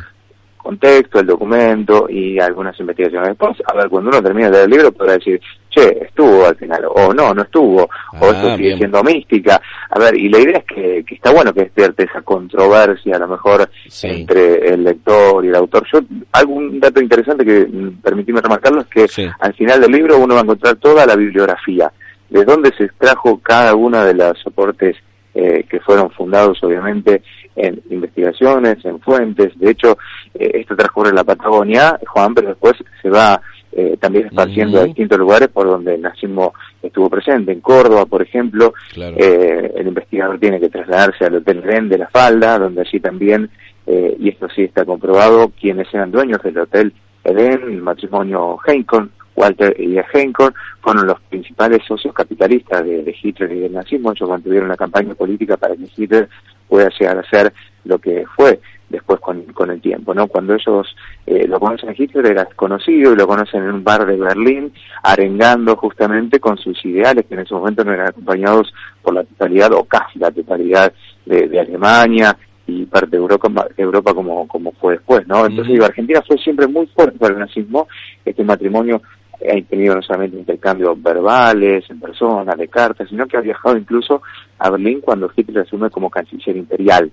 Contexto, 0.67 1.19
el 1.19 1.27
documento 1.27 2.07
y 2.09 2.39
algunas 2.39 2.77
investigaciones. 2.79 3.29
Después, 3.29 3.57
a 3.65 3.74
ver, 3.75 3.88
cuando 3.89 4.09
uno 4.09 4.21
termina 4.21 4.47
de 4.47 4.51
leer 4.53 4.65
el 4.65 4.71
libro 4.71 4.91
podrá 4.91 5.13
decir, 5.13 5.39
che, 5.69 5.97
estuvo 6.05 6.45
al 6.45 6.55
final, 6.57 6.83
o 6.93 7.13
no, 7.13 7.33
no 7.33 7.41
estuvo, 7.43 7.83
o 7.83 7.89
Ah, 8.13 8.31
esto 8.31 8.41
sigue 8.55 8.67
bien. 8.69 8.77
siendo 8.79 9.01
mística. 9.03 9.62
A 9.89 9.97
ver, 10.00 10.15
y 10.15 10.27
la 10.29 10.39
idea 10.39 10.57
es 10.57 10.65
que, 10.65 11.03
que 11.07 11.15
está 11.15 11.31
bueno 11.31 11.53
que 11.53 11.62
despierte 11.62 12.03
esa 12.03 12.21
controversia, 12.21 13.15
a 13.15 13.19
lo 13.19 13.27
mejor, 13.29 13.69
Sí. 13.88 14.07
entre 14.07 14.74
el 14.74 14.83
lector 14.83 15.45
y 15.45 15.47
el 15.47 15.55
autor. 15.55 15.86
Yo, 15.91 16.00
algún 16.33 16.79
dato 16.79 17.01
interesante 17.01 17.45
que 17.45 17.65
mm, 17.65 18.01
permitime 18.01 18.41
remarcarlo 18.41 18.81
es 18.81 18.88
que 18.88 19.07
Sí. 19.07 19.25
al 19.39 19.53
final 19.53 19.79
del 19.79 19.91
libro 19.91 20.17
uno 20.17 20.33
va 20.33 20.41
a 20.41 20.43
encontrar 20.43 20.75
toda 20.75 21.05
la 21.05 21.15
bibliografía, 21.15 21.91
de 22.29 22.43
dónde 22.43 22.74
se 22.77 22.83
extrajo 22.86 23.39
cada 23.41 23.74
uno 23.74 24.03
de 24.03 24.13
los 24.13 24.38
soportes 24.39 24.97
eh, 25.33 25.65
que 25.69 25.79
fueron 25.81 26.09
fundados 26.09 26.62
obviamente 26.63 27.21
en 27.57 27.81
investigaciones, 27.89 28.83
en 28.85 28.99
fuentes. 29.01 29.57
De 29.59 29.71
hecho, 29.71 29.97
eh, 30.33 30.51
esto 30.53 30.75
transcurre 30.75 31.09
en 31.09 31.15
la 31.15 31.23
Patagonia, 31.23 31.99
Juan, 32.07 32.33
pero 32.33 32.49
después 32.49 32.75
se 33.01 33.09
va 33.09 33.41
eh, 33.71 33.97
también 33.99 34.27
esparciendo 34.27 34.77
Ujú. 34.77 34.83
a 34.83 34.87
distintos 34.87 35.19
lugares 35.19 35.49
por 35.49 35.67
donde 35.67 35.95
el 35.95 36.01
nazismo 36.01 36.53
estuvo 36.81 37.09
presente. 37.09 37.51
En 37.51 37.61
Córdoba, 37.61 38.05
por 38.05 38.21
ejemplo, 38.21 38.73
Claro. 38.93 39.15
eh, 39.19 39.71
el 39.75 39.87
investigador 39.87 40.39
tiene 40.39 40.59
que 40.59 40.69
trasladarse 40.69 41.25
al 41.25 41.35
Hotel 41.35 41.61
Ren 41.61 41.89
de 41.89 41.97
la 41.99 42.07
Falda, 42.07 42.57
donde 42.57 42.81
allí 42.81 42.99
también, 42.99 43.49
eh, 43.85 44.15
y 44.19 44.29
esto 44.29 44.47
sí 44.55 44.63
está 44.63 44.83
comprobado, 44.85 45.51
quienes 45.59 45.93
eran 45.93 46.11
dueños 46.11 46.41
del 46.41 46.57
Hotel 46.59 46.93
Eden, 47.23 47.61
el 47.63 47.81
matrimonio 47.81 48.57
Heinkorn, 48.65 49.11
Walter 49.35 49.75
y 49.79 49.97
Heinkorn, 50.13 50.55
fueron 50.81 51.05
los 51.05 51.19
principales 51.29 51.81
socios 51.87 52.13
capitalistas 52.13 52.83
de, 52.83 53.03
de 53.03 53.15
Hitler 53.21 53.51
y 53.51 53.59
del 53.59 53.73
nazismo. 53.73 54.11
Ellos 54.11 54.29
mantuvieron 54.29 54.67
una 54.67 54.77
campaña 54.77 55.13
política 55.13 55.57
para 55.57 55.75
que 55.75 55.87
Hitler 55.95 56.27
pueda 56.67 56.89
llegar 56.89 57.17
a 57.17 57.29
ser 57.29 57.53
lo 57.86 58.00
que 58.00 58.25
fue 58.36 58.59
después 58.89 59.19
con, 59.19 59.43
con 59.53 59.69
el 59.69 59.81
tiempo, 59.81 60.13
¿no? 60.13 60.27
Cuando 60.27 60.55
ellos 60.55 60.95
eh, 61.25 61.45
lo 61.47 61.59
conocen 61.59 61.89
a 61.89 61.95
Hitler 61.97 62.27
era 62.27 62.45
desconocido 62.45 63.12
y 63.12 63.15
lo 63.15 63.27
conocen 63.27 63.63
en 63.63 63.71
un 63.71 63.83
bar 63.83 64.05
de 64.05 64.15
Berlín, 64.15 64.71
arengando 65.03 65.75
justamente 65.75 66.39
con 66.39 66.57
sus 66.57 66.83
ideales 66.86 67.25
que 67.25 67.33
en 67.33 67.41
ese 67.41 67.53
momento 67.53 67.83
no 67.83 67.93
eran 67.93 68.07
acompañados 68.07 68.74
por 69.01 69.13
la 69.13 69.24
totalidad 69.24 69.74
o 69.74 69.83
casi 69.83 70.19
la 70.19 70.31
totalidad 70.31 70.93
de, 71.25 71.47
de 71.47 71.59
Alemania 71.59 72.38
y 72.65 72.86
parte 72.86 73.12
de 73.12 73.17
Europa, 73.17 73.50
Europa 73.77 74.13
como, 74.13 74.47
como 74.47 74.71
fue 74.74 74.93
después, 74.93 75.25
¿no? 75.27 75.45
Entonces 75.45 75.74
digo, 75.74 75.86
Argentina 75.86 76.21
fue 76.25 76.38
siempre 76.38 76.67
muy 76.67 76.86
fuerte 76.88 77.17
para 77.17 77.33
el 77.33 77.39
nazismo, 77.39 77.88
este 78.25 78.43
matrimonio 78.43 79.01
ha 79.41 79.62
tenido 79.70 79.96
no 79.96 80.01
solamente 80.01 80.38
intercambios 80.38 81.01
verbales, 81.01 81.89
en 81.89 82.00
persona, 82.00 82.56
de 82.56 82.67
cartas, 82.67 83.10
sino 83.10 83.27
que 83.27 83.38
ha 83.38 83.41
viajado 83.41 83.77
incluso 83.77 84.22
a 84.60 84.70
Berlín 84.70 85.01
cuando 85.01 85.32
Hitler 85.36 85.63
asume 85.63 85.89
como 85.89 86.10
canciller 86.10 86.58
imperial. 86.58 87.12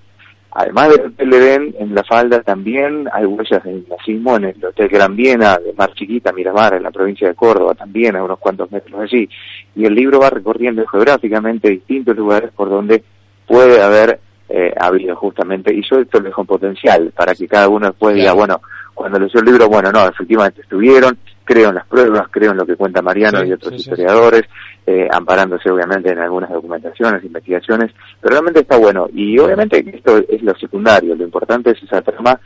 Además 0.57 0.91
del 0.91 1.07
Hotel 1.07 1.33
Edén, 1.33 1.75
en 1.81 1.95
la 1.97 2.05
falda 2.05 2.41
también 2.41 3.09
hay 3.13 3.25
huellas 3.25 3.65
del 3.65 3.85
nazismo 3.89 4.37
en 4.37 4.45
el 4.45 4.65
Hotel 4.65 4.89
Gran 4.89 5.17
Viena, 5.17 5.59
de 5.59 5.73
Mar 5.73 5.93
Chiquita, 5.95 6.33
Miramar, 6.33 6.75
en 6.75 6.85
la 6.85 6.93
provincia 6.93 7.27
de 7.27 7.35
Córdoba, 7.35 7.75
también 7.75 8.15
a 8.15 8.23
unos 8.23 8.39
cuantos 8.39 8.71
metros 8.71 9.01
allí. 9.01 9.29
Y 9.75 9.85
el 9.85 9.95
libro 9.95 10.21
va 10.21 10.31
recorriendo 10.31 10.87
geográficamente 10.87 11.69
distintos 11.71 12.17
lugares 12.17 12.53
por 12.53 12.71
donde 12.71 13.03
puede 13.49 13.83
haber 13.83 14.21
eh, 14.49 14.73
habido 14.79 15.17
justamente, 15.17 15.75
y 15.75 15.83
yo 15.89 15.99
esto 15.99 16.19
lo 16.19 16.27
dejo 16.27 16.43
en 16.43 16.47
potencial, 16.47 17.13
para 17.17 17.35
que 17.35 17.49
cada 17.49 17.69
uno 17.69 17.89
después 17.89 18.15
diga, 18.15 18.33
bueno, 18.33 18.61
cuando 18.95 19.19
leyó 19.19 19.41
el 19.41 19.47
libro, 19.47 19.69
bueno, 19.69 19.91
no, 19.91 20.07
efectivamente 20.07 20.61
estuvieron, 20.61 21.19
creo 21.45 21.69
en 21.69 21.75
las 21.77 21.87
pruebas, 21.87 22.27
creo 22.31 22.53
en 22.53 22.57
lo 22.57 22.67
que 22.67 22.77
cuenta 22.77 23.03
Mariano 23.03 23.43
Sí, 23.43 23.49
y 23.49 23.53
otros 23.53 23.73
sí, 23.75 23.79
sí. 23.79 23.91
historiadores, 23.91 24.43
eh, 24.87 25.09
amparándose 25.13 25.71
obviamente 25.71 26.11
en 26.11 26.19
algunas 26.19 26.51
documentaciones, 26.51 27.25
investigaciones, 27.25 27.91
pero 28.21 28.33
realmente 28.33 28.61
está 28.61 28.77
bueno. 28.77 29.09
Y 29.13 29.39
obviamente 29.39 29.85
esto 29.95 30.19
es 30.29 30.43
lo 30.43 30.55
secundario, 30.57 31.15
lo 31.15 31.25
importante 31.25 31.71
es 31.71 31.83
esa 31.83 32.03
trama 32.03 32.39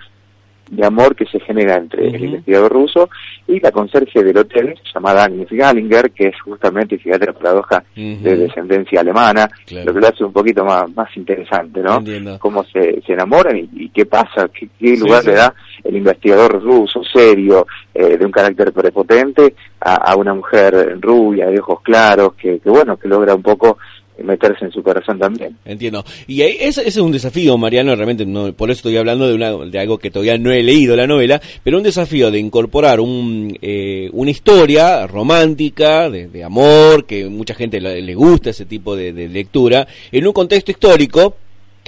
de 0.70 0.84
amor 0.84 1.16
que 1.16 1.24
se 1.24 1.40
genera 1.40 1.76
entre 1.76 2.08
el 2.08 2.22
investigador 2.24 2.70
ruso 2.70 3.08
y 3.46 3.58
la 3.58 3.72
conserje 3.72 4.22
del 4.22 4.36
hotel, 4.36 4.74
llamada 4.94 5.24
Agnes 5.24 5.48
Gallinger, 5.50 6.10
que 6.10 6.26
es 6.26 6.38
justamente, 6.42 6.98
fíjate 6.98 7.24
la 7.24 7.32
paradoja, 7.32 7.82
de 7.96 8.36
descendencia 8.36 9.00
alemana, 9.00 9.48
Claro. 9.66 9.86
lo 9.86 9.94
que 9.94 10.00
lo 10.00 10.08
hace 10.08 10.24
un 10.24 10.32
poquito 10.34 10.66
más, 10.66 10.94
más 10.94 11.08
interesante, 11.16 11.80
¿no? 11.80 11.96
Entiendo. 11.96 12.38
Cómo 12.38 12.62
se, 12.64 13.00
se 13.00 13.14
enamoran 13.14 13.56
y, 13.56 13.68
y 13.84 13.88
qué 13.88 14.04
pasa, 14.04 14.46
qué, 14.52 14.68
qué 14.78 14.94
lugar 14.98 15.24
le 15.24 15.32
da 15.36 15.54
el 15.88 15.96
investigador 15.96 16.62
ruso, 16.62 17.02
serio, 17.02 17.66
eh, 17.94 18.18
de 18.18 18.24
un 18.24 18.30
carácter 18.30 18.72
prepotente, 18.72 19.54
a, 19.80 20.14
una 20.16 20.34
mujer 20.34 20.98
rubia, 21.00 21.46
de 21.46 21.58
ojos 21.58 21.80
claros, 21.80 22.34
que, 22.34 22.58
que 22.58 22.68
bueno, 22.68 22.98
que 22.98 23.08
logra 23.08 23.34
un 23.34 23.42
poco 23.42 23.78
meterse 24.22 24.64
en 24.64 24.72
su 24.72 24.82
corazón 24.82 25.18
también. 25.18 25.56
Entiendo. 25.64 26.04
Y 26.26 26.42
ese, 26.42 26.86
es 26.86 26.96
un 26.96 27.12
desafío, 27.12 27.56
Mariano, 27.56 27.94
realmente, 27.94 28.26
no, 28.26 28.52
por 28.52 28.70
eso 28.70 28.80
estoy 28.80 28.96
hablando 28.96 29.28
de, 29.28 29.34
una, 29.34 29.52
de 29.52 29.78
algo 29.78 29.98
que 29.98 30.10
todavía 30.10 30.36
no 30.36 30.52
he 30.52 30.62
leído 30.62 30.94
la 30.96 31.06
novela, 31.06 31.40
pero 31.62 31.78
un 31.78 31.84
desafío 31.84 32.30
de 32.30 32.38
incorporar 32.38 33.00
un, 33.00 33.56
eh, 33.62 34.10
una 34.12 34.30
historia 34.30 35.06
romántica, 35.06 36.10
de, 36.10 36.28
de 36.28 36.44
amor, 36.44 37.06
que 37.06 37.26
mucha 37.26 37.54
gente 37.54 37.80
le, 37.80 38.14
gusta 38.14 38.50
ese 38.50 38.66
tipo 38.66 38.96
de 38.96 39.28
lectura, 39.28 39.86
en 40.10 40.26
un 40.26 40.32
contexto 40.32 40.70
histórico, 40.70 41.36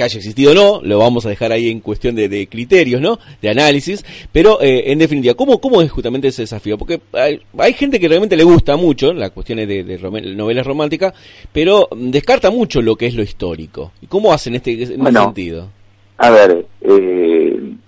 que 0.00 0.04
haya 0.04 0.16
existido 0.18 0.52
o 0.52 0.54
no, 0.54 0.80
lo 0.82 0.98
vamos 0.98 1.26
a 1.26 1.28
dejar 1.28 1.52
ahí 1.52 1.68
en 1.68 1.80
cuestión 1.80 2.14
de, 2.14 2.26
de 2.30 2.46
criterios, 2.46 3.02
¿no? 3.02 3.18
De 3.42 3.50
análisis, 3.50 4.02
pero 4.32 4.58
eh, 4.62 4.84
en 4.86 4.98
definitiva, 4.98 5.34
¿cómo, 5.34 5.60
¿cómo 5.60 5.82
es 5.82 5.90
justamente 5.90 6.28
ese 6.28 6.40
desafío? 6.42 6.78
Porque 6.78 7.00
hay, 7.12 7.40
hay 7.58 7.74
gente 7.74 8.00
que 8.00 8.08
realmente 8.08 8.34
le 8.34 8.44
gusta 8.44 8.76
mucho 8.78 9.12
las 9.12 9.30
cuestiones 9.32 9.68
de, 9.68 9.84
de 9.84 9.98
rom- 9.98 10.34
novelas 10.34 10.66
románticas, 10.66 11.12
pero 11.52 11.86
descarta 11.94 12.50
mucho 12.50 12.80
lo 12.80 12.96
que 12.96 13.06
es 13.08 13.14
lo 13.14 13.22
histórico. 13.22 13.92
¿Y 14.00 14.06
cómo 14.06 14.32
hacen 14.32 14.54
este, 14.54 14.72
en 14.72 14.82
ese 14.82 14.96
Bueno. 14.96 15.24
sentido? 15.24 15.68
A 16.16 16.30
ver, 16.30 16.64
eh, 16.82 17.29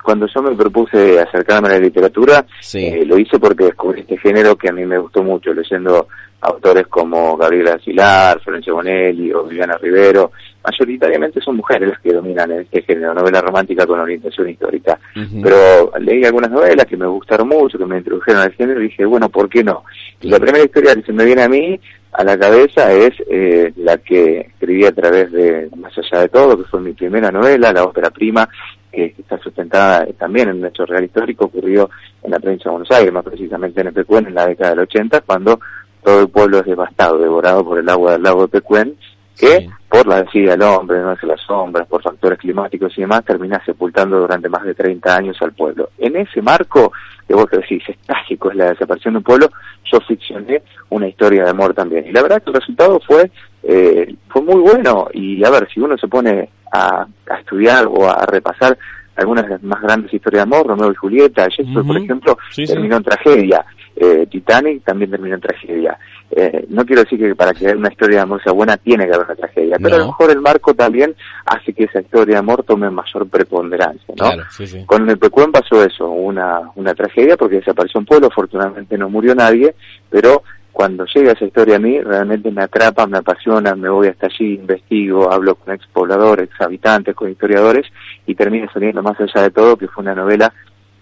cuando 0.02 0.26
yo 0.26 0.42
me 0.42 0.54
propuse 0.56 1.20
acercarme 1.20 1.68
a 1.68 1.72
la 1.72 1.78
literatura, 1.78 2.44
Sí. 2.60 2.86
eh, 2.86 3.04
lo 3.04 3.18
hice 3.18 3.38
porque 3.38 3.64
descubrí 3.64 4.00
este 4.00 4.18
género 4.18 4.56
que 4.56 4.68
a 4.68 4.72
mí 4.72 4.84
me 4.84 4.98
gustó 4.98 5.22
mucho, 5.22 5.52
leyendo 5.52 6.08
autores 6.40 6.86
como 6.88 7.36
Gabriela 7.36 7.78
Silar, 7.78 8.40
Florencio 8.40 8.74
Bonelli 8.74 9.32
o 9.32 9.44
Viviana 9.44 9.78
Rivero. 9.80 10.32
Mayoritariamente 10.64 11.40
son 11.40 11.56
mujeres 11.56 11.88
las 11.88 12.00
que 12.00 12.12
dominan 12.12 12.50
este 12.52 12.82
género, 12.82 13.14
novela 13.14 13.40
romántica 13.40 13.86
con 13.86 14.00
orientación 14.00 14.48
histórica. 14.48 14.98
Pero 15.42 15.92
leí 16.00 16.24
algunas 16.24 16.50
novelas 16.50 16.86
que 16.86 16.96
me 16.96 17.06
gustaron 17.06 17.48
mucho, 17.48 17.78
que 17.78 17.86
me 17.86 17.98
introdujeron 17.98 18.42
al 18.42 18.52
género 18.52 18.80
y 18.80 18.84
dije, 18.84 19.04
bueno, 19.04 19.28
¿por 19.28 19.48
qué 19.48 19.62
no? 19.62 19.84
Y 20.20 20.28
la 20.28 20.38
primera 20.40 20.64
historia 20.64 20.94
que 20.94 21.02
se 21.02 21.12
me 21.12 21.24
viene 21.24 21.42
a 21.42 21.48
mí 21.48 21.80
a 22.12 22.24
la 22.24 22.38
cabeza 22.38 22.92
es 22.92 23.12
eh, 23.30 23.72
la 23.76 23.98
que 23.98 24.40
escribí 24.40 24.84
a 24.84 24.92
través 24.92 25.32
de 25.32 25.68
Más 25.76 25.92
allá 25.96 26.22
de 26.22 26.28
todo, 26.28 26.58
que 26.58 26.64
fue 26.68 26.80
mi 26.80 26.92
primera 26.92 27.30
novela, 27.30 27.72
la 27.72 27.84
ópera 27.84 28.10
prima, 28.10 28.48
que 28.92 29.14
está 29.18 29.38
sustentada 29.38 30.06
también 30.18 30.50
en 30.50 30.58
un 30.58 30.66
hecho 30.66 30.84
real 30.86 31.04
histórico, 31.04 31.46
ocurrió 31.46 31.90
en 32.22 32.30
la 32.30 32.38
provincia 32.38 32.70
de 32.70 32.76
Buenos 32.76 32.90
Aires, 32.90 33.12
más 33.12 33.24
precisamente 33.24 33.80
en 33.80 33.94
Pecuén, 33.94 34.26
en 34.26 34.34
la 34.34 34.46
década 34.46 34.70
del 34.70 34.80
80, 34.80 35.22
cuando 35.22 35.58
todo 36.02 36.20
el 36.20 36.28
pueblo 36.28 36.58
es 36.58 36.66
devastado, 36.66 37.18
devorado 37.18 37.64
por 37.64 37.78
el 37.78 37.88
agua 37.88 38.12
del 38.12 38.22
lago 38.22 38.42
de 38.42 38.48
Pecuén, 38.48 38.96
que 39.38 39.60
Sí. 39.60 39.70
por 39.88 40.06
la 40.06 40.22
desidia 40.22 40.52
del 40.52 40.62
hombre, 40.62 41.00
no 41.00 41.10
hace 41.10 41.26
las 41.26 41.40
sombras, 41.40 41.86
por 41.86 42.02
factores 42.02 42.38
climáticos 42.38 42.96
y 42.96 43.00
demás, 43.00 43.24
termina 43.24 43.62
sepultando 43.64 44.20
durante 44.20 44.48
más 44.48 44.62
de 44.64 44.74
30 44.74 45.16
años 45.16 45.36
al 45.40 45.52
pueblo. 45.52 45.90
En 45.98 46.16
ese 46.16 46.42
marco, 46.42 46.92
que 47.26 47.34
vos 47.34 47.46
decís, 47.50 47.82
es 47.88 47.98
trágico, 47.98 48.50
es 48.50 48.56
la 48.56 48.70
desaparición 48.70 49.14
de 49.14 49.18
un 49.18 49.24
pueblo, 49.24 49.48
yo 49.90 50.00
ficcioné 50.00 50.62
una 50.90 51.08
historia 51.08 51.44
de 51.44 51.50
amor 51.50 51.72
también. 51.74 52.06
Y 52.06 52.12
la 52.12 52.22
verdad 52.22 52.42
que 52.42 52.50
el 52.50 52.56
resultado 52.56 53.00
fue, 53.06 53.30
eh, 53.62 54.14
fue 54.28 54.42
muy 54.42 54.60
bueno. 54.60 55.08
Y 55.12 55.42
a 55.44 55.50
ver, 55.50 55.68
si 55.72 55.80
uno 55.80 55.96
se 55.98 56.08
pone 56.08 56.48
a, 56.72 57.06
a 57.30 57.38
estudiar 57.38 57.86
o 57.86 58.08
a, 58.08 58.24
repasar 58.26 58.76
algunas 59.16 59.44
de 59.44 59.50
las 59.50 59.62
más 59.62 59.82
grandes 59.82 60.12
historias 60.12 60.40
de 60.46 60.54
amor, 60.54 60.66
Romeo 60.66 60.90
y 60.90 60.94
Julieta, 60.94 61.44
Shakespeare, 61.48 61.84
por 61.86 61.96
Ujú. 61.96 62.04
ejemplo, 62.04 62.38
Sí, 62.50 62.66
sí. 62.66 62.72
terminó 62.72 62.96
en 62.96 63.02
tragedia. 63.04 63.64
Eh, 63.94 64.26
Titanic 64.30 64.82
también 64.84 65.10
terminó 65.10 65.34
en 65.34 65.40
tragedia. 65.42 65.98
Eh, 66.30 66.64
no 66.70 66.82
quiero 66.86 67.02
decir 67.02 67.18
que 67.18 67.34
para 67.34 67.52
que 67.52 67.66
una 67.76 67.90
historia 67.90 68.16
de 68.16 68.22
amor 68.22 68.42
sea 68.42 68.52
buena 68.52 68.78
tiene 68.78 69.06
que 69.06 69.12
haber 69.12 69.26
una 69.26 69.34
tragedia, 69.36 69.76
pero 69.82 69.96
a 69.96 69.98
lo 69.98 70.06
mejor 70.06 70.30
el 70.30 70.40
marco 70.40 70.72
también 70.72 71.14
hace 71.44 71.74
que 71.74 71.84
esa 71.84 72.00
historia 72.00 72.36
de 72.36 72.38
amor 72.38 72.62
tome 72.62 72.88
mayor 72.88 73.28
preponderancia, 73.28 74.14
¿no? 74.16 74.24
Claro, 74.24 74.44
sí, 74.48 74.66
sí. 74.66 74.82
Con 74.86 75.08
el 75.10 75.18
Pecuén 75.18 75.52
pasó 75.52 75.84
eso, 75.84 76.08
una, 76.08 76.70
una 76.76 76.94
tragedia 76.94 77.36
porque 77.36 77.56
desapareció 77.56 78.00
un 78.00 78.06
pueblo, 78.06 78.28
afortunadamente 78.28 78.96
no 78.96 79.10
murió 79.10 79.34
nadie, 79.34 79.74
pero 80.08 80.42
cuando 80.72 81.04
llega 81.04 81.32
esa 81.32 81.44
historia 81.44 81.76
a 81.76 81.78
mí, 81.78 82.00
realmente 82.00 82.50
me 82.50 82.62
atrapa, 82.62 83.06
me 83.06 83.18
apasiona, 83.18 83.74
me 83.74 83.90
voy 83.90 84.08
hasta 84.08 84.26
allí, 84.26 84.54
investigo, 84.54 85.30
hablo 85.30 85.54
con 85.54 85.74
ex 85.74 85.86
pobladores, 85.86 86.48
ex 86.48 86.60
habitantes, 86.60 87.14
con 87.14 87.30
historiadores, 87.30 87.86
y 88.26 88.34
termina 88.34 88.70
saliendo 88.72 89.02
más 89.02 89.20
allá 89.20 89.42
de 89.42 89.50
todo 89.50 89.76
que 89.76 89.88
fue 89.88 90.02
una 90.02 90.14
novela 90.14 90.52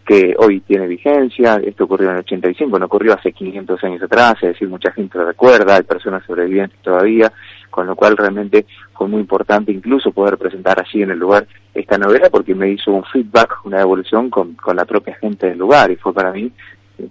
que 0.04 0.34
hoy 0.36 0.58
tiene 0.60 0.88
vigencia, 0.88 1.60
esto 1.64 1.84
ocurrió 1.84 2.08
en 2.08 2.16
el 2.16 2.20
85, 2.22 2.78
no 2.80 2.86
ocurrió 2.86 3.14
hace 3.14 3.30
500 3.30 3.84
años 3.84 4.02
atrás, 4.02 4.34
es 4.42 4.48
decir, 4.54 4.68
mucha 4.68 4.90
gente 4.90 5.16
lo 5.16 5.26
recuerda, 5.26 5.76
hay 5.76 5.84
personas 5.84 6.24
sobrevivientes 6.26 6.80
todavía, 6.82 7.32
con 7.70 7.86
lo 7.86 7.94
cual 7.94 8.16
realmente 8.16 8.66
fue 8.92 9.06
muy 9.06 9.20
importante 9.20 9.70
incluso 9.70 10.10
poder 10.10 10.36
presentar 10.36 10.80
allí 10.80 11.02
en 11.02 11.12
el 11.12 11.18
lugar 11.18 11.46
esta 11.72 11.96
novela 11.96 12.28
porque 12.28 12.56
me 12.56 12.70
hizo 12.70 12.90
un 12.90 13.04
feedback, 13.04 13.64
una 13.64 13.80
evolución 13.80 14.30
con, 14.30 14.54
con 14.54 14.74
la 14.74 14.84
propia 14.84 15.14
gente 15.14 15.46
del 15.46 15.58
lugar 15.58 15.92
y 15.92 15.96
fue 15.96 16.12
para 16.12 16.32
mí 16.32 16.50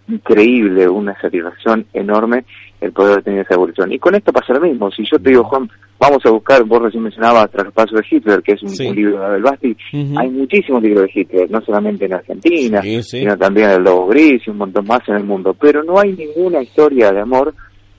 increíble, 0.07 0.87
una 0.87 1.19
satisfacción 1.19 1.85
enorme 1.93 2.45
el 2.81 2.91
poder 2.93 3.21
tener 3.23 3.41
esa 3.41 3.55
evolución. 3.55 3.91
Y 3.91 3.99
con 3.99 4.15
esto 4.15 4.31
pasa 4.31 4.53
lo 4.53 4.61
mismo, 4.61 4.89
si 4.91 5.03
yo 5.03 5.19
te 5.19 5.29
digo, 5.31 5.43
Juan, 5.43 5.69
vamos 5.99 6.19
a 6.25 6.29
buscar, 6.29 6.63
vos 6.63 6.81
recién 6.81 7.03
mencionabas 7.03 7.51
Traspaso 7.51 7.95
de 7.95 8.05
Hitler, 8.09 8.41
que 8.41 8.53
es 8.53 8.63
un, 8.63 8.69
Sí. 8.69 8.87
un 8.87 8.95
libro 8.95 9.19
de 9.19 9.25
Abel 9.25 9.41
Basti, 9.43 9.75
hay 10.17 10.29
muchísimos 10.29 10.81
libros 10.81 11.03
de 11.03 11.11
Hitler, 11.21 11.51
no 11.51 11.59
solamente 11.61 12.05
en 12.05 12.13
Argentina, 12.13 12.81
Sí, 12.81 13.03
sí. 13.03 13.19
sino 13.19 13.37
también 13.37 13.69
el 13.71 13.83
Lobo 13.83 14.07
Gris 14.07 14.41
y 14.47 14.49
un 14.49 14.57
montón 14.57 14.85
más 14.87 15.01
en 15.09 15.15
el 15.15 15.23
mundo, 15.25 15.53
pero 15.59 15.83
no 15.83 15.99
hay 15.99 16.13
ninguna 16.13 16.61
historia 16.61 17.11
de 17.11 17.19
amor, 17.19 17.53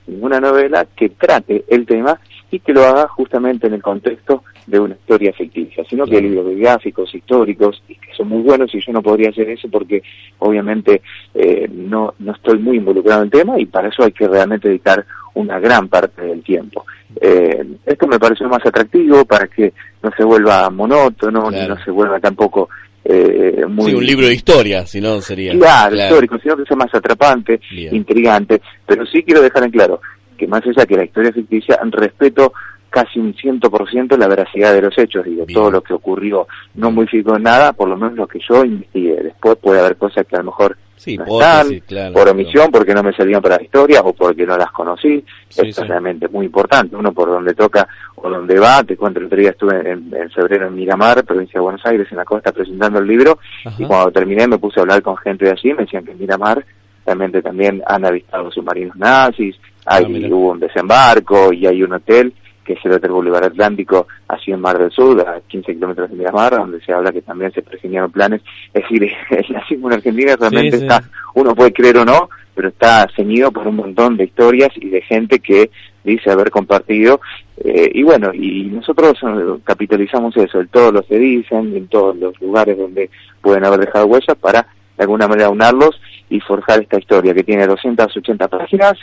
ninguna 0.07 0.39
novela 0.39 0.87
que 0.95 1.09
trate 1.09 1.63
el 1.67 1.85
tema 1.85 2.19
y 2.51 2.59
que 2.59 2.73
lo 2.73 2.85
haga 2.85 3.07
justamente 3.07 3.67
en 3.67 3.73
el 3.73 3.81
contexto 3.81 4.43
de 4.67 4.79
una 4.79 4.93
historia 4.95 5.33
ficticia, 5.33 5.83
sino 5.89 6.05
que 6.05 6.17
hay 6.17 6.23
libros 6.23 6.47
biográficos, 6.47 7.15
históricos, 7.15 7.81
y 7.87 7.95
que 7.95 8.13
son 8.15 8.27
muy 8.27 8.41
buenos 8.41 8.73
y 8.75 8.81
yo 8.85 8.91
no 8.91 9.01
podría 9.01 9.29
hacer 9.29 9.49
eso 9.49 9.69
porque 9.69 10.03
obviamente 10.39 11.01
eh, 11.33 11.67
no, 11.71 12.13
no 12.19 12.33
estoy 12.33 12.59
muy 12.59 12.77
involucrado 12.77 13.21
en 13.21 13.25
el 13.27 13.31
tema 13.31 13.59
y 13.59 13.65
para 13.65 13.87
eso 13.87 14.03
hay 14.03 14.11
que 14.11 14.27
realmente 14.27 14.67
dedicar 14.67 15.05
una 15.33 15.59
gran 15.59 15.87
parte 15.87 16.21
del 16.21 16.43
tiempo. 16.43 16.85
Eh, 17.19 17.65
esto 17.85 18.07
me 18.07 18.19
pareció 18.19 18.47
más 18.49 18.65
atractivo 18.65 19.23
para 19.25 19.47
que 19.47 19.73
no 20.03 20.11
se 20.15 20.23
vuelva 20.23 20.69
monótono, 20.69 21.49
ni 21.49 21.57
Claro. 21.57 21.75
no 21.75 21.83
se 21.83 21.91
vuelva 21.91 22.19
tampoco 22.19 22.69
eh, 23.03 23.65
muy... 23.67 23.91
Sí, 23.91 23.95
un 23.95 24.05
libro 24.05 24.27
de 24.27 24.33
historia, 24.33 24.85
si 24.85 25.01
no 25.01 25.21
sería. 25.21 25.53
Claro, 25.53 25.95
histórico, 25.95 26.37
sino 26.39 26.57
que 26.57 26.65
sea 26.65 26.77
más 26.77 26.93
atrapante, 26.93 27.59
Bien. 27.71 27.95
intrigante, 27.95 28.61
pero 28.85 29.05
sí 29.05 29.23
quiero 29.23 29.41
dejar 29.41 29.63
en 29.63 29.71
claro 29.71 30.01
que 30.41 30.47
más 30.47 30.65
allá 30.65 30.87
que 30.87 30.97
la 30.97 31.03
historia 31.03 31.31
ficticia, 31.31 31.79
respeto 31.91 32.51
casi 32.89 33.19
un 33.19 33.31
ciento 33.35 33.69
por 33.69 33.87
ciento 33.87 34.17
la 34.17 34.27
veracidad 34.27 34.73
de 34.73 34.81
los 34.81 34.97
hechos 34.97 35.25
y 35.27 35.35
de 35.35 35.45
Bien. 35.45 35.53
todo 35.53 35.69
lo 35.69 35.83
que 35.83 35.93
ocurrió. 35.93 36.47
No 36.73 36.89
modifico 36.89 37.37
nada, 37.37 37.73
por 37.73 37.87
lo 37.87 37.95
menos 37.95 38.15
lo 38.15 38.27
que 38.27 38.39
yo 38.49 38.65
investigué. 38.65 39.21
Después 39.21 39.55
puede 39.57 39.79
haber 39.81 39.97
cosas 39.97 40.25
que 40.25 40.35
a 40.35 40.39
lo 40.39 40.45
mejor 40.45 40.75
Sí, 40.95 41.15
no 41.15 41.23
hipótesis, 41.25 41.71
están, 41.73 41.79
claro, 41.87 42.13
por 42.13 42.29
omisión, 42.29 42.71
porque 42.71 42.93
no 42.95 43.03
me 43.03 43.13
servían 43.13 43.41
para 43.41 43.57
la 43.57 43.63
historia 43.63 44.01
o 44.01 44.13
porque 44.13 44.47
no 44.47 44.57
las 44.57 44.71
conocí. 44.71 45.23
Sí, 45.47 45.67
Esto 45.67 45.83
es 45.83 45.87
realmente 45.87 46.27
muy 46.27 46.47
importante. 46.47 46.95
Uno 46.95 47.11
por 47.13 47.29
donde 47.29 47.53
toca 47.53 47.87
o 48.15 48.27
donde 48.27 48.59
va, 48.59 48.83
te 48.83 48.97
cuento, 48.97 49.19
el 49.19 49.27
otro 49.27 49.37
día 49.37 49.51
estuve 49.51 49.77
en, 49.79 50.11
en 50.13 50.31
febrero 50.31 50.67
en 50.67 50.75
Miramar, 50.75 51.23
provincia 51.23 51.59
de 51.59 51.63
Buenos 51.63 51.85
Aires, 51.85 52.07
en 52.09 52.17
la 52.17 52.25
costa, 52.25 52.51
presentando 52.51 52.97
el 52.97 53.05
libro 53.05 53.37
Ajá. 53.63 53.75
y 53.77 53.85
cuando 53.85 54.11
terminé 54.11 54.47
me 54.47 54.57
puse 54.57 54.79
a 54.79 54.81
hablar 54.81 55.03
con 55.03 55.17
gente 55.17 55.45
de 55.45 55.51
allí, 55.51 55.71
me 55.73 55.83
decían 55.83 56.03
que 56.03 56.11
en 56.13 56.19
Miramar 56.19 56.65
realmente 57.05 57.41
también 57.41 57.81
han 57.87 58.05
avistado 58.05 58.51
submarinos 58.51 58.95
nazis, 58.95 59.55
hay, 59.85 60.05
Ah, 60.05 60.07
mira. 60.07 60.27
hubo 60.35 60.51
un 60.51 60.59
desembarco 60.59 61.51
y 61.53 61.65
hay 61.67 61.83
un 61.83 61.93
hotel 61.93 62.33
que 62.63 62.73
es 62.73 62.85
el 62.85 62.91
Hotel 62.91 63.09
Boulevard 63.11 63.45
Atlántico, 63.45 64.07
así 64.27 64.51
en 64.51 64.61
Mar 64.61 64.77
del 64.77 64.91
Sur, 64.91 65.19
a 65.27 65.41
15 65.47 65.73
kilómetros 65.73 66.11
de 66.11 66.15
Miramar, 66.15 66.55
donde 66.55 66.79
se 66.81 66.93
habla 66.93 67.11
que 67.11 67.23
también 67.23 67.51
se 67.51 67.63
prescribieron 67.63 68.11
planes. 68.11 68.41
Es 68.71 68.83
decir, 68.83 69.03
el 69.31 69.45
nazismo 69.53 69.87
en 69.89 69.93
Argentina 69.95 70.35
realmente 70.39 70.71
Sí, 70.73 70.77
sí. 70.77 70.83
está, 70.83 71.03
uno 71.33 71.55
puede 71.55 71.73
creer 71.73 71.97
o 71.97 72.05
no, 72.05 72.29
pero 72.53 72.67
está 72.69 73.07
ceñido 73.15 73.51
por 73.51 73.67
un 73.67 73.77
montón 73.77 74.15
de 74.15 74.25
historias 74.25 74.69
y 74.75 74.89
de 74.89 75.01
gente 75.01 75.39
que 75.39 75.71
dice 76.03 76.29
haber 76.29 76.51
compartido. 76.51 77.19
eh, 77.63 77.89
y 77.95 78.03
bueno, 78.03 78.31
y 78.31 78.65
nosotros 78.65 79.17
eh, 79.23 79.59
capitalizamos 79.63 80.37
eso, 80.37 80.61
en 80.61 80.67
todos 80.67 80.93
los 80.93 81.05
que 81.07 81.17
dicen, 81.17 81.75
en 81.75 81.87
todos 81.87 82.15
los 82.15 82.39
lugares 82.39 82.77
donde 82.77 83.09
pueden 83.41 83.65
haber 83.65 83.79
dejado 83.79 84.05
huellas 84.05 84.37
para 84.39 84.67
de 84.97 85.03
alguna 85.03 85.27
manera 85.27 85.49
unarlos 85.49 85.99
y 86.31 86.39
forjar 86.39 86.81
esta 86.81 86.97
historia 86.97 87.33
que 87.33 87.43
tiene 87.43 87.67
280 87.67 88.47
páginas, 88.47 88.93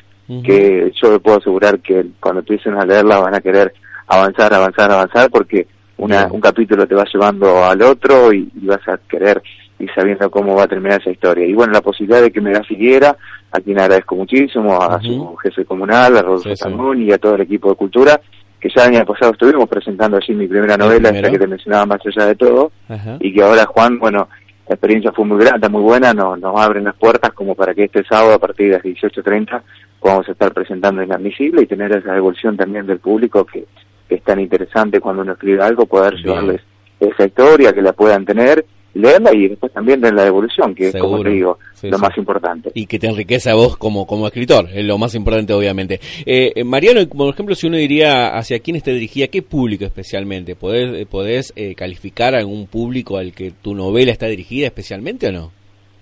que 0.43 0.91
yo 1.01 1.21
puedo 1.21 1.39
asegurar 1.39 1.79
que 1.81 2.07
cuando 2.19 2.41
empiecen 2.41 2.75
a 2.75 2.87
leerla 2.87 3.21
van 3.21 3.35
a 3.35 3.41
querer 3.41 3.73
avanzar, 4.07 4.53
avanzar, 4.53 4.91
avanzar, 4.91 5.31
porque 5.31 5.67
una, 5.99 6.27
un 6.33 6.41
capítulo 6.41 6.87
te 6.87 6.95
va 6.95 7.05
llevando 7.05 7.65
al 7.65 7.83
otro 7.83 8.33
y, 8.33 8.51
y 8.55 8.67
vas 8.67 8.87
a 8.89 8.99
querer 9.09 9.43
ir 9.79 9.91
sabiendo 9.95 10.31
cómo 10.31 10.55
va 10.55 10.65
a 10.65 10.69
terminar 10.69 11.01
esa 11.01 11.11
historia. 11.11 11.47
Y 11.47 11.53
bueno, 11.53 11.75
la 11.75 11.83
posibilidad 11.83 12.23
de 12.23 12.33
que 12.33 12.41
me 12.41 12.53
la 12.53 12.65
siguiera, 12.65 13.15
a 13.53 13.61
quien 13.61 13.79
agradezco 13.79 14.17
muchísimo, 14.17 14.81
a 14.81 14.99
su 15.03 15.37
jefe 15.37 15.67
comunal, 15.67 16.17
a 16.17 16.23
Rodolfo 16.23 16.55
Sí, 16.55 17.05
y 17.05 17.13
a 17.13 17.19
todo 17.19 17.35
el 17.35 17.43
equipo 17.43 17.69
de 17.69 17.77
cultura, 17.77 18.21
que 18.59 18.71
ya 18.75 18.87
el 18.87 18.97
año 18.97 19.05
pasado 19.05 19.33
estuvimos 19.33 19.69
presentando 19.69 20.17
allí 20.17 20.35
mi 20.35 20.49
primera 20.49 20.75
El 20.75 20.81
novela, 20.81 21.11
esta 21.11 21.31
que 21.31 21.39
te 21.39 21.47
mencionaba 21.47 21.85
más 21.85 22.01
allá 22.07 22.27
de 22.27 22.35
todo, 22.35 22.73
Ajá. 22.89 23.19
y 23.21 23.35
que 23.35 23.43
ahora 23.43 23.67
Juan, 23.67 23.99
bueno, 23.99 24.29
la 24.69 24.75
experiencia 24.75 25.13
fue 25.13 25.25
muy 25.25 25.39
grata, 25.39 25.69
muy 25.69 25.83
buena, 25.83 26.13
nos, 26.13 26.39
nos 26.39 26.61
abren 26.61 26.85
las 26.85 26.95
puertas 26.95 27.33
como 27.33 27.55
para 27.55 27.75
que 27.75 27.85
este 27.85 28.05
sábado 28.05 28.35
a 28.35 28.39
partir 28.39 28.67
de 28.67 28.73
las 28.75 28.83
18.30 28.83 29.63
podamos 29.99 30.29
estar 30.29 30.53
presentando 30.53 31.03
Inadmisible 31.03 31.63
y 31.63 31.67
tener 31.67 31.91
esa 31.93 32.13
devolución 32.13 32.57
también 32.57 32.87
del 32.87 32.99
público 32.99 33.47
que, 33.47 33.67
que 34.09 34.17
es 34.17 34.23
tan 34.23 34.39
interesante 34.39 35.01
cuando 35.01 35.23
uno 35.23 35.33
escribe 35.33 35.63
algo, 35.63 35.87
poder 35.87 36.15
Bien. 36.15 36.27
llevarles 36.27 36.61
esa 37.01 37.25
historia, 37.25 37.73
que 37.73 37.81
la 37.81 37.95
puedan 37.95 38.27
tener, 38.27 38.67
leerla 38.95 39.35
y 39.35 39.49
después 39.49 39.73
también 39.73 40.01
de 40.01 40.13
la 40.13 40.25
devolución, 40.25 40.75
que 40.75 40.89
es 40.89 40.97
como 40.97 41.23
te 41.23 41.31
digo, 41.31 41.59
Sí, 41.75 41.89
lo 41.89 41.99
sí. 41.99 42.03
más 42.03 42.19
importante. 42.19 42.71
y 42.75 42.87
que 42.87 42.99
te 42.99 43.07
enriquece 43.07 43.51
a 43.51 43.55
vos 43.55 43.77
como, 43.77 44.07
como 44.07 44.27
escritor, 44.27 44.69
es 44.75 44.85
lo 44.85 44.99
más 44.99 45.15
importante 45.15 45.53
obviamente. 45.53 46.01
Eh, 46.27 46.53
eh, 46.55 46.65
Mariano, 46.65 47.07
por 47.09 47.33
ejemplo, 47.33 47.55
si 47.55 47.67
uno 47.69 47.77
diría 47.77 48.37
hacia 48.37 48.59
quién 48.59 48.81
te 48.81 48.93
dirigía, 48.93 49.29
¿qué 49.29 49.43
público 49.43 49.85
especialmente? 49.85 50.57
¿Podés, 50.57 50.93
eh, 51.03 51.07
podés 51.07 51.53
eh, 51.55 51.75
calificar 51.75 52.35
a 52.35 52.39
algún 52.39 52.67
público 52.67 53.17
al 53.19 53.33
que 53.33 53.53
tu 53.63 53.75
novela 53.75 54.11
está 54.11 54.27
dirigida 54.27 54.67
especialmente 54.67 55.29
o 55.29 55.33
no? 55.33 55.53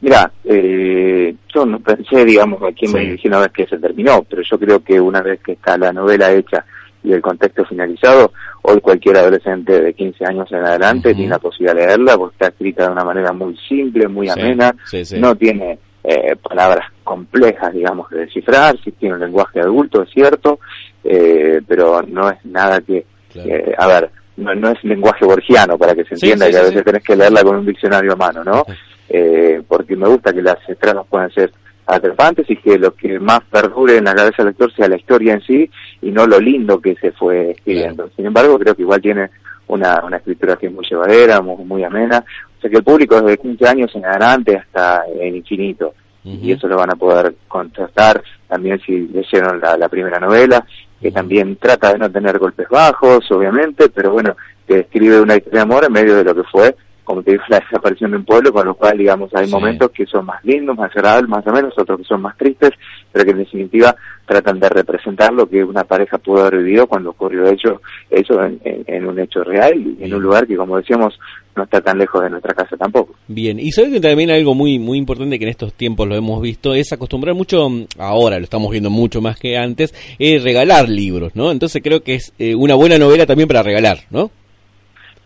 Mira, 0.00 0.31
eh, 0.45 1.35
yo 1.55 1.64
no 1.66 1.81
pensé, 1.81 2.25
digamos, 2.25 2.62
a 2.62 2.73
quién 2.73 2.93
me 2.93 3.00
dirigí 3.00 3.28
una 3.28 3.40
vez 3.40 3.50
que 3.52 3.66
se 3.66 3.78
terminó, 3.78 4.23
pero 4.28 4.43
yo 4.43 4.59
creo 4.59 4.81
que 4.85 5.00
una 5.00 5.23
vez 5.23 5.40
que 5.40 5.52
está 5.52 5.76
la 5.78 5.93
novela 5.93 6.33
hecha 6.33 6.64
y 7.06 7.12
el 7.12 7.22
contexto 7.22 7.64
finalizado, 7.64 8.32
hoy 8.62 8.80
cualquier 8.80 9.16
adolescente 9.18 9.80
de 9.80 9.94
15 9.94 10.25
años 10.26 10.50
en 10.50 10.64
adelante 10.64 11.14
tiene 11.14 11.30
la 11.30 11.38
posibilidad 11.38 11.75
de 11.75 11.86
leerla 11.86 12.16
porque 12.18 12.34
está 12.34 12.48
escrita 12.48 12.86
de 12.86 12.92
una 12.92 13.04
manera 13.04 13.32
muy 13.32 13.56
simple, 13.68 14.08
muy 14.08 14.28
amena, 14.28 14.75
sí, 14.84 15.04
sí. 15.04 15.18
no 15.20 15.36
tiene 15.36 15.78
eh, 16.02 16.34
palabras 16.36 16.84
complejas, 17.04 17.72
digamos, 17.72 18.10
de 18.10 18.20
descifrar, 18.20 18.76
sí 18.82 18.90
tiene 18.92 19.14
un 19.14 19.20
lenguaje 19.20 19.60
adulto, 19.60 20.02
es 20.02 20.10
cierto, 20.10 20.58
eh, 21.04 21.60
pero 21.66 22.02
no 22.02 22.28
es 22.28 22.44
nada 22.44 22.80
que, 22.80 23.06
Claro. 23.32 23.50
eh, 23.50 23.75
a 23.78 23.86
ver, 23.86 24.10
no, 24.38 24.54
no 24.54 24.70
es 24.70 24.82
lenguaje 24.82 25.25
borgiano 25.25 25.78
para 25.78 25.94
que 25.94 26.04
se 26.04 26.14
entienda 26.14 26.50
que 26.50 26.56
a 26.58 26.62
veces 26.62 26.84
tenés 26.84 27.02
que 27.04 27.14
leerla 27.16 27.42
con 27.44 27.56
un 27.56 27.66
diccionario 27.66 28.12
a 28.12 28.16
mano, 28.16 28.42
¿no? 28.42 28.64
eh, 29.08 29.62
porque 29.68 29.94
me 29.96 30.08
gusta 30.08 30.32
que 30.32 30.42
las 30.42 30.58
tramas 30.80 31.06
puedan 31.08 31.30
ser 31.30 31.52
atrapantes 31.87 32.50
y 32.50 32.57
que 32.57 32.78
lo 32.78 32.95
que 32.95 33.19
más 33.21 33.40
perdure 33.50 33.99
en 33.99 34.05
la 34.05 34.14
cabeza 34.14 34.43
del 34.43 34.49
lector 34.49 34.73
sea 34.75 34.88
la 34.88 34.97
historia 34.97 35.35
en 35.35 35.43
sí 35.43 35.71
y 36.02 36.11
no 36.11 36.26
lo 36.26 36.40
lindo 36.40 36.81
que 36.81 36.97
se 36.97 37.12
fue 37.12 37.52
escribiendo. 37.52 38.11
Sin 38.16 38.26
embargo, 38.26 38.59
creo 38.59 38.75
que 38.75 38.83
igual 38.83 39.00
tiene 39.00 39.31
una, 39.69 40.02
una 40.05 40.16
escritura 40.16 40.57
que 40.57 40.66
es 40.66 40.73
muy 40.73 40.85
llevadera, 40.88 41.40
muy, 41.40 41.64
muy 41.64 41.85
amena. 41.85 42.25
O 42.59 42.61
sea 42.61 42.71
que 42.71 42.78
el 42.78 42.85
público 42.85 43.21
desde 43.21 43.38
15 43.38 43.69
años 43.69 43.95
en 43.95 44.05
adelante 44.05 44.57
hasta 44.57 45.05
el 45.21 45.37
infinito. 45.37 45.95
Y 46.25 46.50
eso 46.50 46.66
lo 46.66 46.76
van 46.76 46.90
a 46.90 46.97
poder 46.97 47.37
contrastar 47.47 48.21
también 48.49 48.81
si 48.81 49.07
leyeron 49.07 49.61
la, 49.61 49.76
la 49.76 49.88
primera 49.88 50.19
novela, 50.19 50.66
que 51.00 51.12
también 51.12 51.55
trata 51.55 51.93
de 51.93 52.00
no 52.00 52.11
tener 52.11 52.40
golpes 52.40 52.69
bajos, 52.69 53.31
obviamente, 53.31 53.88
pero 53.90 54.11
bueno, 54.11 54.37
que 54.66 54.78
describe 54.78 55.21
una 55.21 55.37
historia 55.37 55.61
de 55.61 55.62
amor 55.62 55.85
en 55.85 55.93
medio 55.93 56.16
de 56.16 56.25
lo 56.25 56.35
que 56.35 56.43
fue 56.43 56.75
como 57.06 57.22
te 57.22 57.30
digo, 57.30 57.44
la 57.48 57.60
desaparición 57.60 58.10
de 58.10 58.16
un 58.18 58.25
pueblo, 58.25 58.52
con 58.52 58.66
lo 58.66 58.75
cual, 58.75 58.98
digamos, 58.98 59.32
hay 59.34 59.46
Sí. 59.46 59.50
momentos 59.52 59.90
que 59.92 60.04
son 60.06 60.26
más 60.26 60.44
lindos, 60.44 60.76
más 60.76 60.90
agradables, 60.94 61.31
más 61.31 61.46
o 61.46 61.52
menos, 61.52 61.72
otros 61.78 61.98
que 62.00 62.04
son 62.04 62.20
más 62.20 62.37
tristes, 62.37 62.72
pero 63.12 63.24
que 63.24 63.31
en 63.31 63.38
definitiva 63.38 63.94
tratan 64.26 64.59
de 64.59 64.68
representar 64.68 65.33
lo 65.33 65.48
que 65.48 65.62
una 65.62 65.85
pareja 65.85 66.18
pudo 66.18 66.40
haber 66.44 66.64
vivido 66.64 66.87
cuando 66.88 67.11
ocurrió 67.11 67.46
hecho, 67.46 67.81
eso 68.11 68.42
en, 68.44 68.61
en- 68.64 68.85
en 68.87 69.07
un 69.07 69.18
hecho 69.20 69.42
real 69.44 69.78
y 69.78 70.02
en 70.04 70.12
un 70.14 70.22
lugar 70.22 70.46
que, 70.48 70.57
como 70.57 70.76
decíamos, 70.76 71.16
no 71.54 71.62
está 71.62 71.81
tan 71.81 71.96
lejos 71.96 72.20
de 72.22 72.28
nuestra 72.31 72.52
casa 72.52 72.76
tampoco. 72.76 73.14
Bien, 73.28 73.59
y 73.61 73.70
sabes 73.70 73.92
que 73.92 74.00
también 74.00 74.31
algo 74.31 74.54
muy 74.54 74.78
muy 74.78 74.98
importante 74.98 75.38
que 75.38 75.44
en 75.44 75.50
estos 75.52 75.72
tiempos 75.72 76.07
lo 76.09 76.16
hemos 76.16 76.42
visto 76.42 76.74
es 76.74 76.92
acostumbrar 76.92 77.35
mucho, 77.35 77.66
ahora 77.98 78.38
lo 78.38 78.44
estamos 78.44 78.70
viendo 78.72 78.90
mucho 78.90 79.22
más 79.22 79.38
que 79.38 79.57
antes, 79.57 79.94
es 80.18 80.42
regalar 80.42 80.88
libros, 80.88 81.35
¿no? 81.37 81.52
Entonces 81.52 81.81
creo 81.83 82.02
que 82.02 82.16
es 82.16 82.33
eh, 82.40 82.54
una 82.57 82.74
buena 82.74 82.98
novela 82.98 83.24
también 83.26 83.46
para 83.48 83.62
regalar, 83.62 84.00
¿no? 84.11 84.31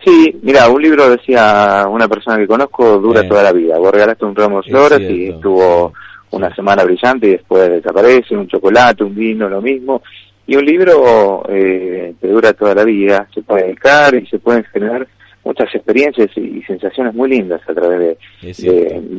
Sí, 0.04 0.34
mira, 0.42 0.68
un 0.68 0.80
libro, 0.80 1.10
decía 1.10 1.86
una 1.88 2.08
persona 2.08 2.38
que 2.38 2.46
conozco, 2.46 2.98
dura 2.98 3.20
Bien. 3.20 3.28
toda 3.28 3.42
la 3.42 3.52
vida. 3.52 3.78
Vos 3.78 3.92
regalaste 3.92 4.24
un 4.24 4.34
ramo 4.34 4.56
de 4.56 4.66
Es 4.66 4.72
flores 4.72 5.00
y 5.10 5.28
estuvo 5.28 5.92
una 6.30 6.54
semana 6.54 6.84
brillante 6.84 7.26
y 7.26 7.30
después 7.32 7.70
desaparece, 7.70 8.36
un 8.36 8.48
chocolate, 8.48 9.04
un 9.04 9.14
vino, 9.14 9.48
lo 9.48 9.60
mismo. 9.60 10.02
Y 10.46 10.56
un 10.56 10.64
libro 10.64 11.44
eh, 11.48 12.14
que 12.20 12.28
dura 12.28 12.52
toda 12.54 12.74
la 12.74 12.84
vida, 12.84 13.28
se 13.32 13.42
puede 13.42 13.64
dedicar 13.64 14.14
y 14.14 14.26
se 14.26 14.38
pueden 14.38 14.64
generar 14.64 15.06
muchas 15.44 15.74
experiencias 15.74 16.30
y, 16.36 16.58
y 16.58 16.62
sensaciones 16.62 17.14
muy 17.14 17.28
lindas 17.28 17.60
a 17.68 17.74
través 17.74 17.98
de, 17.98 18.18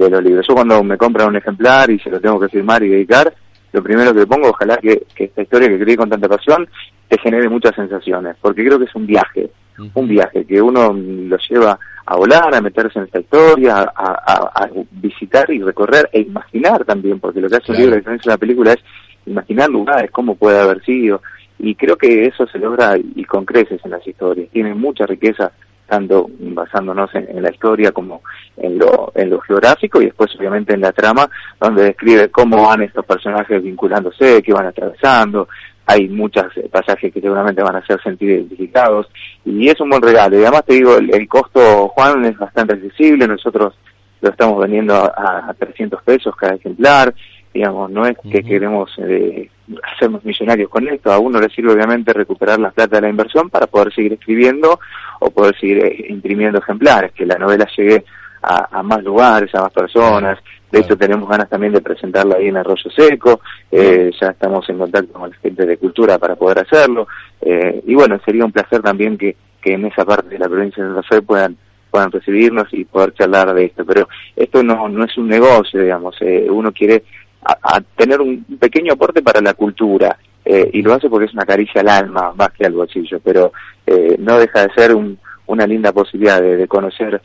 los 0.10 0.24
libros. 0.24 0.46
Yo 0.48 0.56
cuando 0.56 0.84
me 0.84 0.98
compran 0.98 1.30
un 1.30 1.36
ejemplar 1.36 1.90
y 1.90 2.00
se 2.00 2.10
lo 2.10 2.20
tengo 2.20 2.40
que 2.40 2.50
firmar 2.50 2.84
y 2.84 2.90
dedicar, 2.90 3.34
lo 3.72 3.84
primero 3.84 4.14
que 4.14 4.28
pongo, 4.28 4.50
ojalá 4.50 4.78
que, 4.78 5.04
que 5.16 5.26
esta 5.26 5.42
historia 5.42 5.68
que 5.68 5.76
escribí 5.76 5.96
con 5.96 6.10
tanta 6.10 6.28
pasión 6.28 6.68
te 7.08 7.18
genere 7.18 7.50
muchas 7.50 7.76
sensaciones, 7.76 8.36
porque 8.42 8.66
creo 8.66 8.80
que 8.80 8.86
es 8.86 8.96
un 8.96 9.06
viaje. 9.06 9.50
Un 9.94 10.08
viaje 10.08 10.46
que 10.46 10.62
uno 10.62 10.94
lo 10.94 11.38
lleva 11.38 11.78
a 12.06 12.16
volar, 12.16 12.54
a 12.54 12.62
meterse 12.62 13.00
en 13.00 13.06
esta 13.06 13.20
historia, 13.20 13.78
a, 13.78 13.84
a- 13.96 14.52
a 14.64 14.70
visitar 14.92 15.50
y 15.52 15.62
recorrer 15.62 16.10
e 16.12 16.22
imaginar 16.22 16.84
también, 16.86 17.20
porque 17.20 17.40
lo 17.42 17.50
que 17.50 17.56
hace 17.58 17.66
Claro. 17.68 17.78
un 17.78 17.82
libro, 17.84 17.96
a 17.96 18.00
diferencia 18.00 18.30
de 18.30 18.34
una 18.34 18.40
película, 18.40 18.74
es 18.74 18.80
imaginar 19.26 19.70
lugares, 19.70 20.12
cómo 20.12 20.36
puede 20.36 20.60
haber 20.60 20.84
sido, 20.84 21.22
y 21.60 21.76
creo 21.76 21.96
que 21.98 22.26
eso 22.26 22.48
se 22.48 22.58
logra 22.60 22.98
y 22.98 23.24
con 23.24 23.46
creces 23.46 23.80
en 23.86 23.92
las 23.92 24.06
historias. 24.06 24.50
Tiene 24.52 24.74
mucha 24.74 25.06
riqueza, 25.06 25.52
tanto 25.88 26.28
basándonos 26.40 27.14
en, 27.16 27.28
en 27.30 27.44
la 27.44 27.52
historia 27.52 27.92
como 27.92 28.22
en 28.58 28.80
lo, 28.80 29.12
en 29.14 29.30
lo 29.30 29.40
geográfico 29.42 30.02
y 30.02 30.06
después 30.06 30.34
obviamente 30.38 30.74
en 30.74 30.82
la 30.82 30.92
trama, 30.92 31.30
donde 31.60 31.84
describe 31.84 32.30
cómo 32.30 32.66
van 32.68 32.82
estos 32.82 33.06
personajes 33.06 33.62
vinculándose, 33.62 34.42
qué 34.42 34.54
van 34.54 34.68
atravesando. 34.68 35.48
Hay 35.92 36.08
muchos 36.08 36.46
eh, 36.56 36.70
pasajes 36.72 37.14
que 37.14 37.20
seguramente 37.20 37.62
van 37.62 37.76
a 37.76 37.86
ser 37.86 38.02
sentir 38.02 38.30
identificados 38.30 39.10
y 39.44 39.68
es 39.68 39.80
un 39.82 39.90
buen 39.90 40.02
regalo. 40.02 40.38
Y 40.38 40.44
además 40.44 40.66
te 40.66 40.76
digo, 40.76 40.98
el, 40.98 41.14
el 41.14 41.28
costo, 41.28 41.90
Juan, 41.90 42.24
es 42.26 42.38
bastante 42.38 42.74
accesible. 42.74 43.28
Nosotros 43.28 43.74
lo 44.22 44.30
estamos 44.30 44.62
vendiendo 44.62 44.96
a, 44.96 45.50
a 45.50 45.54
300 45.54 46.02
pesos 46.04 46.36
cada 46.36 46.56
ejemplar. 46.56 47.14
Digamos, 47.54 47.92
no 47.92 48.06
es 48.06 48.16
que 48.32 48.42
queremos 48.42 48.90
eh, 49.00 49.50
hacernos 49.94 50.24
millonarios 50.24 50.70
con 50.70 50.88
esto. 50.88 51.12
A 51.12 51.20
uno 51.20 51.40
le 51.42 51.50
sirve 51.50 51.74
obviamente 51.74 52.14
recuperar 52.14 52.60
la 52.60 52.72
plata 52.72 52.96
de 52.96 53.02
la 53.02 53.10
inversión 53.10 53.50
para 53.50 53.68
poder 53.68 53.94
seguir 53.94 54.14
escribiendo 54.14 54.80
o 55.20 55.30
poder 55.32 55.60
seguir 55.60 55.80
eh, 55.80 56.06
imprimiendo 56.08 56.60
ejemplares, 56.60 57.12
que 57.12 57.26
la 57.26 57.36
novela 57.36 57.68
llegue 57.76 58.06
a, 58.42 58.80
a 58.80 58.84
más 58.84 59.04
lugares, 59.04 59.54
a 59.56 59.62
más 59.64 59.72
personas. 59.74 60.40
De 60.72 60.80
hecho, 60.80 60.98
tenemos 60.98 61.28
ganas 61.30 61.50
también 61.50 61.74
de 61.74 61.82
presentarla 61.82 62.36
ahí 62.36 62.48
en 62.48 62.58
Arroyo 62.58 62.90
Seco. 62.96 63.42
Eh, 63.72 64.12
ya 64.20 64.28
estamos 64.30 64.68
en 64.70 64.78
contacto 64.78 65.14
con 65.14 65.30
la 65.30 65.36
gente 65.38 65.66
de 65.66 65.78
cultura 65.78 66.18
para 66.18 66.36
poder 66.36 66.60
hacerlo. 66.60 67.08
Eh, 67.42 67.82
y 67.86 67.94
bueno, 67.94 68.20
sería 68.26 68.46
un 68.46 68.52
placer 68.54 68.82
también 68.82 69.18
que, 69.18 69.36
que 69.62 69.74
en 69.74 69.86
esa 69.86 70.06
parte 70.06 70.30
de 70.30 70.40
la 70.40 70.48
provincia 70.48 70.82
de 70.84 70.90
Santa 70.94 71.04
Fe 71.08 71.22
puedan 71.22 71.58
puedan 71.90 72.10
recibirnos 72.10 72.68
y 72.74 72.86
poder 72.86 73.14
charlar 73.16 73.54
de 73.54 73.66
esto. 73.66 73.84
Pero 73.86 74.08
esto 74.34 74.64
no, 74.64 74.88
no 74.88 75.04
es 75.04 75.18
un 75.18 75.28
negocio, 75.28 75.82
digamos. 75.82 76.16
eh, 76.22 76.48
uno 76.50 76.72
quiere 76.72 77.04
a, 77.44 77.58
a 77.62 77.82
tener 77.98 78.22
un 78.22 78.46
pequeño 78.58 78.94
aporte 78.94 79.22
para 79.22 79.42
la 79.42 79.54
cultura. 79.56 80.18
eh, 80.46 80.70
y 80.72 80.82
lo 80.82 80.94
hace 80.94 81.10
porque 81.10 81.26
es 81.26 81.34
una 81.34 81.46
caricia 81.46 81.82
al 81.82 81.90
alma 81.90 82.32
más 82.34 82.52
que 82.54 82.66
al 82.66 82.72
bolsillo, 82.74 83.20
pero 83.22 83.52
eh, 83.86 84.16
no 84.20 84.40
deja 84.40 84.66
de 84.68 84.74
ser 84.74 84.96
un- 84.96 85.20
una 85.48 85.68
linda 85.68 85.92
posibilidad 85.92 86.42
de, 86.42 86.56
de 86.56 86.68
conocer 86.68 87.22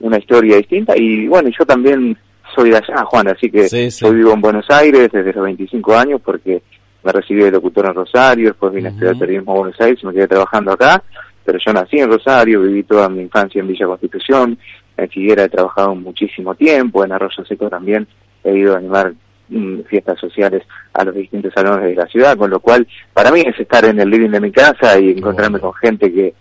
una 0.00 0.18
historia 0.18 0.56
distinta. 0.56 0.96
Y 0.96 1.26
bueno, 1.26 1.50
yo 1.56 1.64
también 1.64 2.16
soy 2.54 2.70
de 2.70 2.76
allá, 2.76 3.04
Juan, 3.04 3.28
así 3.28 3.50
que 3.50 3.68
Sí, 3.68 3.90
sí. 3.90 4.04
yo 4.04 4.12
vivo 4.12 4.32
en 4.32 4.40
Buenos 4.40 4.66
Aires 4.70 5.10
desde 5.12 5.32
los 5.32 5.44
25 5.44 5.94
años 5.96 6.20
porque 6.24 6.62
me 7.04 7.12
recibí 7.12 7.42
de 7.42 7.50
locutor 7.50 7.86
en 7.86 7.94
Rosario, 7.94 8.48
después 8.48 8.72
vine 8.72 8.88
a 8.88 8.90
estudiar 8.92 9.18
periodismo 9.18 9.52
a 9.52 9.58
Buenos 9.58 9.80
Aires 9.80 9.98
y 10.02 10.06
me 10.06 10.12
quedé 10.12 10.28
trabajando 10.28 10.72
acá, 10.72 11.02
pero 11.44 11.58
yo 11.64 11.72
nací 11.72 11.98
en 11.98 12.10
Rosario, 12.10 12.62
viví 12.62 12.82
toda 12.82 13.08
mi 13.08 13.22
infancia 13.22 13.60
en 13.60 13.68
Villa 13.68 13.86
Constitución, 13.86 14.58
en 14.96 15.08
Figuera 15.08 15.44
he 15.44 15.48
trabajado 15.48 15.94
muchísimo 15.94 16.54
tiempo, 16.54 17.04
en 17.04 17.12
Arroyo 17.12 17.44
Seco 17.44 17.70
también 17.70 18.06
he 18.44 18.56
ido 18.56 18.74
a 18.74 18.78
animar 18.78 19.12
mm, 19.48 19.80
fiestas 19.88 20.18
sociales 20.18 20.62
a 20.92 21.04
los 21.04 21.14
distintos 21.14 21.52
salones 21.54 21.84
de 21.84 21.94
la 21.94 22.06
ciudad, 22.06 22.36
con 22.36 22.50
lo 22.50 22.60
cual 22.60 22.86
para 23.12 23.30
mí 23.30 23.40
es 23.40 23.58
estar 23.58 23.84
en 23.84 24.00
el 24.00 24.10
living 24.10 24.30
de 24.30 24.40
mi 24.40 24.50
casa 24.50 24.98
y 24.98 25.10
encontrarme 25.10 25.58
bueno. 25.58 25.72
con 25.72 25.80
gente 25.80 26.12
que, 26.12 26.34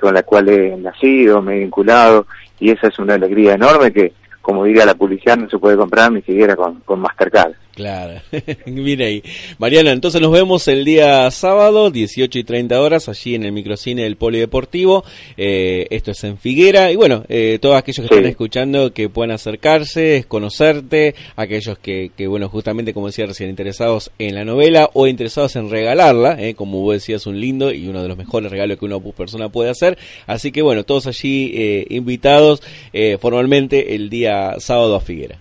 con 0.00 0.14
la 0.14 0.22
cual 0.22 0.48
he 0.48 0.76
nacido, 0.76 1.42
me 1.42 1.56
he 1.56 1.60
vinculado, 1.60 2.26
y 2.58 2.70
esa 2.70 2.88
es 2.88 2.98
una 2.98 3.14
alegría 3.14 3.54
enorme 3.54 3.92
que, 3.92 4.12
como 4.40 4.64
diría 4.64 4.86
la 4.86 4.94
publicidad, 4.94 5.36
no 5.36 5.48
se 5.48 5.58
puede 5.58 5.76
comprar 5.76 6.12
ni 6.12 6.22
siquiera 6.22 6.56
con, 6.56 6.80
con 6.80 7.00
Mastercard. 7.00 7.52
Claro, 7.76 8.22
mira 8.64 9.04
ahí. 9.04 9.22
Mariana, 9.58 9.92
entonces 9.92 10.18
nos 10.22 10.32
vemos 10.32 10.66
el 10.66 10.82
día 10.86 11.30
sábado, 11.30 11.90
18 11.90 12.38
y 12.38 12.42
30 12.42 12.80
horas, 12.80 13.06
allí 13.10 13.34
en 13.34 13.44
el 13.44 13.52
microcine 13.52 14.04
del 14.04 14.16
Polideportivo. 14.16 15.04
Eh, 15.36 15.86
esto 15.90 16.12
es 16.12 16.24
en 16.24 16.38
Figuera. 16.38 16.90
Y 16.90 16.96
bueno, 16.96 17.24
eh, 17.28 17.58
todos 17.60 17.76
aquellos 17.76 17.96
que 18.08 18.08
Sí. 18.08 18.14
están 18.14 18.30
escuchando 18.30 18.94
que 18.94 19.10
puedan 19.10 19.32
acercarse, 19.32 20.24
conocerte, 20.26 21.14
aquellos 21.36 21.76
que, 21.76 22.12
que, 22.16 22.26
bueno, 22.26 22.48
justamente 22.48 22.94
como 22.94 23.08
decía 23.08 23.26
recién, 23.26 23.50
interesados 23.50 24.10
en 24.18 24.36
la 24.36 24.46
novela 24.46 24.88
o 24.94 25.06
interesados 25.06 25.54
en 25.56 25.68
regalarla, 25.68 26.42
eh, 26.42 26.54
como 26.54 26.80
vos 26.80 26.94
decías, 26.94 27.26
un 27.26 27.38
lindo 27.38 27.70
y 27.74 27.88
uno 27.88 28.00
de 28.02 28.08
los 28.08 28.16
mejores 28.16 28.50
regalos 28.50 28.78
que 28.78 28.86
una 28.86 28.98
persona 29.00 29.50
puede 29.50 29.68
hacer. 29.68 29.98
Así 30.26 30.50
que 30.50 30.62
bueno, 30.62 30.84
todos 30.84 31.06
allí 31.08 31.52
eh, 31.54 31.86
invitados 31.90 32.62
eh, 32.94 33.18
formalmente 33.20 33.94
el 33.94 34.08
día 34.08 34.54
sábado 34.60 34.94
a 34.96 35.00
Figuera. 35.02 35.40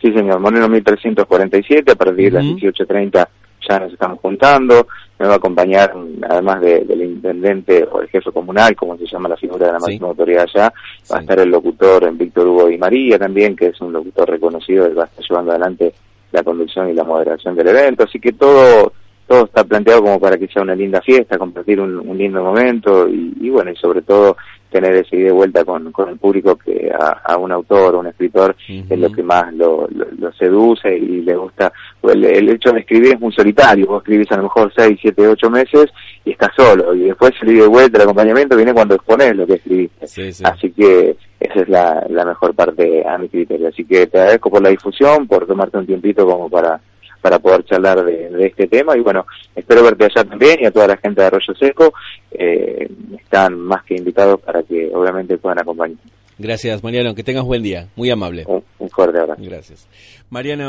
Sí, 0.00 0.12
señor, 0.12 0.38
Moreno 0.40 0.68
1347, 0.68 1.92
a 1.92 1.94
partir 1.94 2.32
de 2.32 2.38
Ujú. 2.38 2.48
las 2.48 2.56
18.30 2.56 3.28
ya 3.68 3.80
nos 3.80 3.92
estamos 3.92 4.20
juntando. 4.20 4.86
Me 5.18 5.26
va 5.26 5.32
a 5.34 5.36
acompañar, 5.36 5.92
además 6.28 6.60
de- 6.60 6.80
del 6.84 7.02
intendente 7.02 7.84
o 7.90 8.02
el 8.02 8.08
jefe 8.08 8.30
comunal, 8.30 8.76
como 8.76 8.96
se 8.98 9.06
llama 9.06 9.30
la 9.30 9.36
figura 9.36 9.66
de 9.66 9.72
la 9.72 9.80
Sí. 9.80 9.84
máxima 9.86 10.08
autoridad 10.08 10.42
allá, 10.54 10.72
va 11.10 11.16
a 11.16 11.20
estar 11.20 11.38
el 11.40 11.48
locutor 11.50 12.04
en 12.04 12.18
Víctor 12.18 12.46
Hugo 12.46 12.70
y 12.70 12.76
María 12.78 13.18
también, 13.18 13.56
que 13.56 13.68
es 13.68 13.80
un 13.80 13.92
locutor 13.92 14.28
reconocido, 14.30 14.86
él 14.86 14.96
va 14.98 15.04
a 15.04 15.06
estar 15.06 15.24
llevando 15.28 15.50
adelante 15.52 15.94
la 16.32 16.42
conducción 16.42 16.90
y 16.90 16.92
la 16.92 17.04
moderación 17.04 17.54
del 17.56 17.68
evento. 17.68 18.04
Así 18.04 18.20
que 18.20 18.32
todo 18.32 18.92
todo 19.28 19.46
está 19.46 19.64
planteado 19.64 20.02
como 20.02 20.20
para 20.20 20.38
que 20.38 20.46
sea 20.46 20.62
una 20.62 20.76
linda 20.76 21.00
fiesta, 21.00 21.36
compartir 21.36 21.80
un, 21.80 21.98
un 21.98 22.16
lindo 22.16 22.44
momento 22.44 23.08
y, 23.08 23.36
y 23.40 23.50
bueno, 23.50 23.72
y 23.72 23.76
sobre 23.76 24.02
todo 24.02 24.36
tener 24.76 24.96
ese 24.96 25.16
ida 25.16 25.28
y 25.28 25.32
vuelta 25.32 25.64
con, 25.64 25.90
con 25.90 26.08
el 26.10 26.18
público 26.18 26.56
que 26.56 26.92
a, 26.92 27.20
a 27.24 27.36
un 27.38 27.50
autor 27.50 27.94
o 27.94 28.00
un 28.00 28.08
escritor 28.08 28.54
es 28.68 28.98
lo 28.98 29.10
que 29.10 29.22
más 29.22 29.52
lo, 29.54 29.88
lo, 29.90 30.06
lo 30.18 30.32
seduce 30.32 30.94
y 30.96 31.22
le 31.22 31.34
gusta. 31.34 31.72
El, 32.02 32.24
el 32.24 32.48
hecho 32.50 32.72
de 32.72 32.80
escribir 32.80 33.14
es 33.14 33.20
muy 33.20 33.32
solitario, 33.32 33.86
vos 33.86 34.02
escribís 34.02 34.30
a 34.32 34.36
lo 34.36 34.44
mejor 34.44 34.72
6, 34.76 34.98
7, 35.00 35.28
8 35.28 35.50
meses 35.50 35.86
y 36.24 36.32
estás 36.32 36.50
solo 36.56 36.94
y 36.94 37.00
después 37.04 37.32
el 37.42 37.52
ida 37.52 37.64
y 37.64 37.68
vuelta, 37.68 37.96
el 37.98 38.02
acompañamiento 38.02 38.56
viene 38.56 38.74
cuando 38.74 38.94
expones 38.94 39.34
lo 39.34 39.46
que 39.46 39.54
escribiste. 39.54 40.06
Sí, 40.06 40.32
sí. 40.32 40.44
Así 40.44 40.70
que 40.70 41.16
esa 41.40 41.60
es 41.60 41.68
la, 41.68 42.06
la 42.08 42.24
mejor 42.24 42.54
parte 42.54 43.06
a 43.06 43.16
mi 43.18 43.28
criterio. 43.28 43.68
Así 43.68 43.84
que 43.84 44.06
te 44.06 44.18
agradezco 44.18 44.50
por 44.50 44.62
la 44.62 44.68
difusión, 44.68 45.26
por 45.26 45.46
tomarte 45.46 45.78
un 45.78 45.86
tiempito 45.86 46.26
como 46.26 46.48
para 46.48 46.80
para 47.20 47.38
poder 47.38 47.64
charlar 47.64 48.04
de, 48.04 48.30
de 48.30 48.46
este 48.46 48.66
tema 48.66 48.96
y 48.96 49.00
bueno, 49.00 49.26
espero 49.54 49.82
verte 49.82 50.04
allá 50.04 50.24
también 50.24 50.58
y 50.60 50.66
a 50.66 50.70
toda 50.70 50.88
la 50.88 50.96
gente 50.96 51.20
de 51.20 51.26
Arroyo 51.26 51.54
Seco 51.54 51.94
eh, 52.30 52.88
están 53.18 53.58
más 53.58 53.84
que 53.84 53.96
invitados 53.96 54.40
para 54.40 54.62
que 54.62 54.90
obviamente 54.94 55.38
puedan 55.38 55.58
acompañar. 55.58 55.98
Gracias, 56.38 56.82
Mariano. 56.84 57.14
Que 57.14 57.24
tengas 57.24 57.44
buen 57.44 57.62
día. 57.62 57.88
Muy 57.96 58.10
amable. 58.10 58.44
Un, 58.46 58.62
un 58.78 58.90
fuerte 58.90 59.18
abrazo. 59.18 59.40
Gracias. 59.42 59.88
Mariano. 60.28 60.64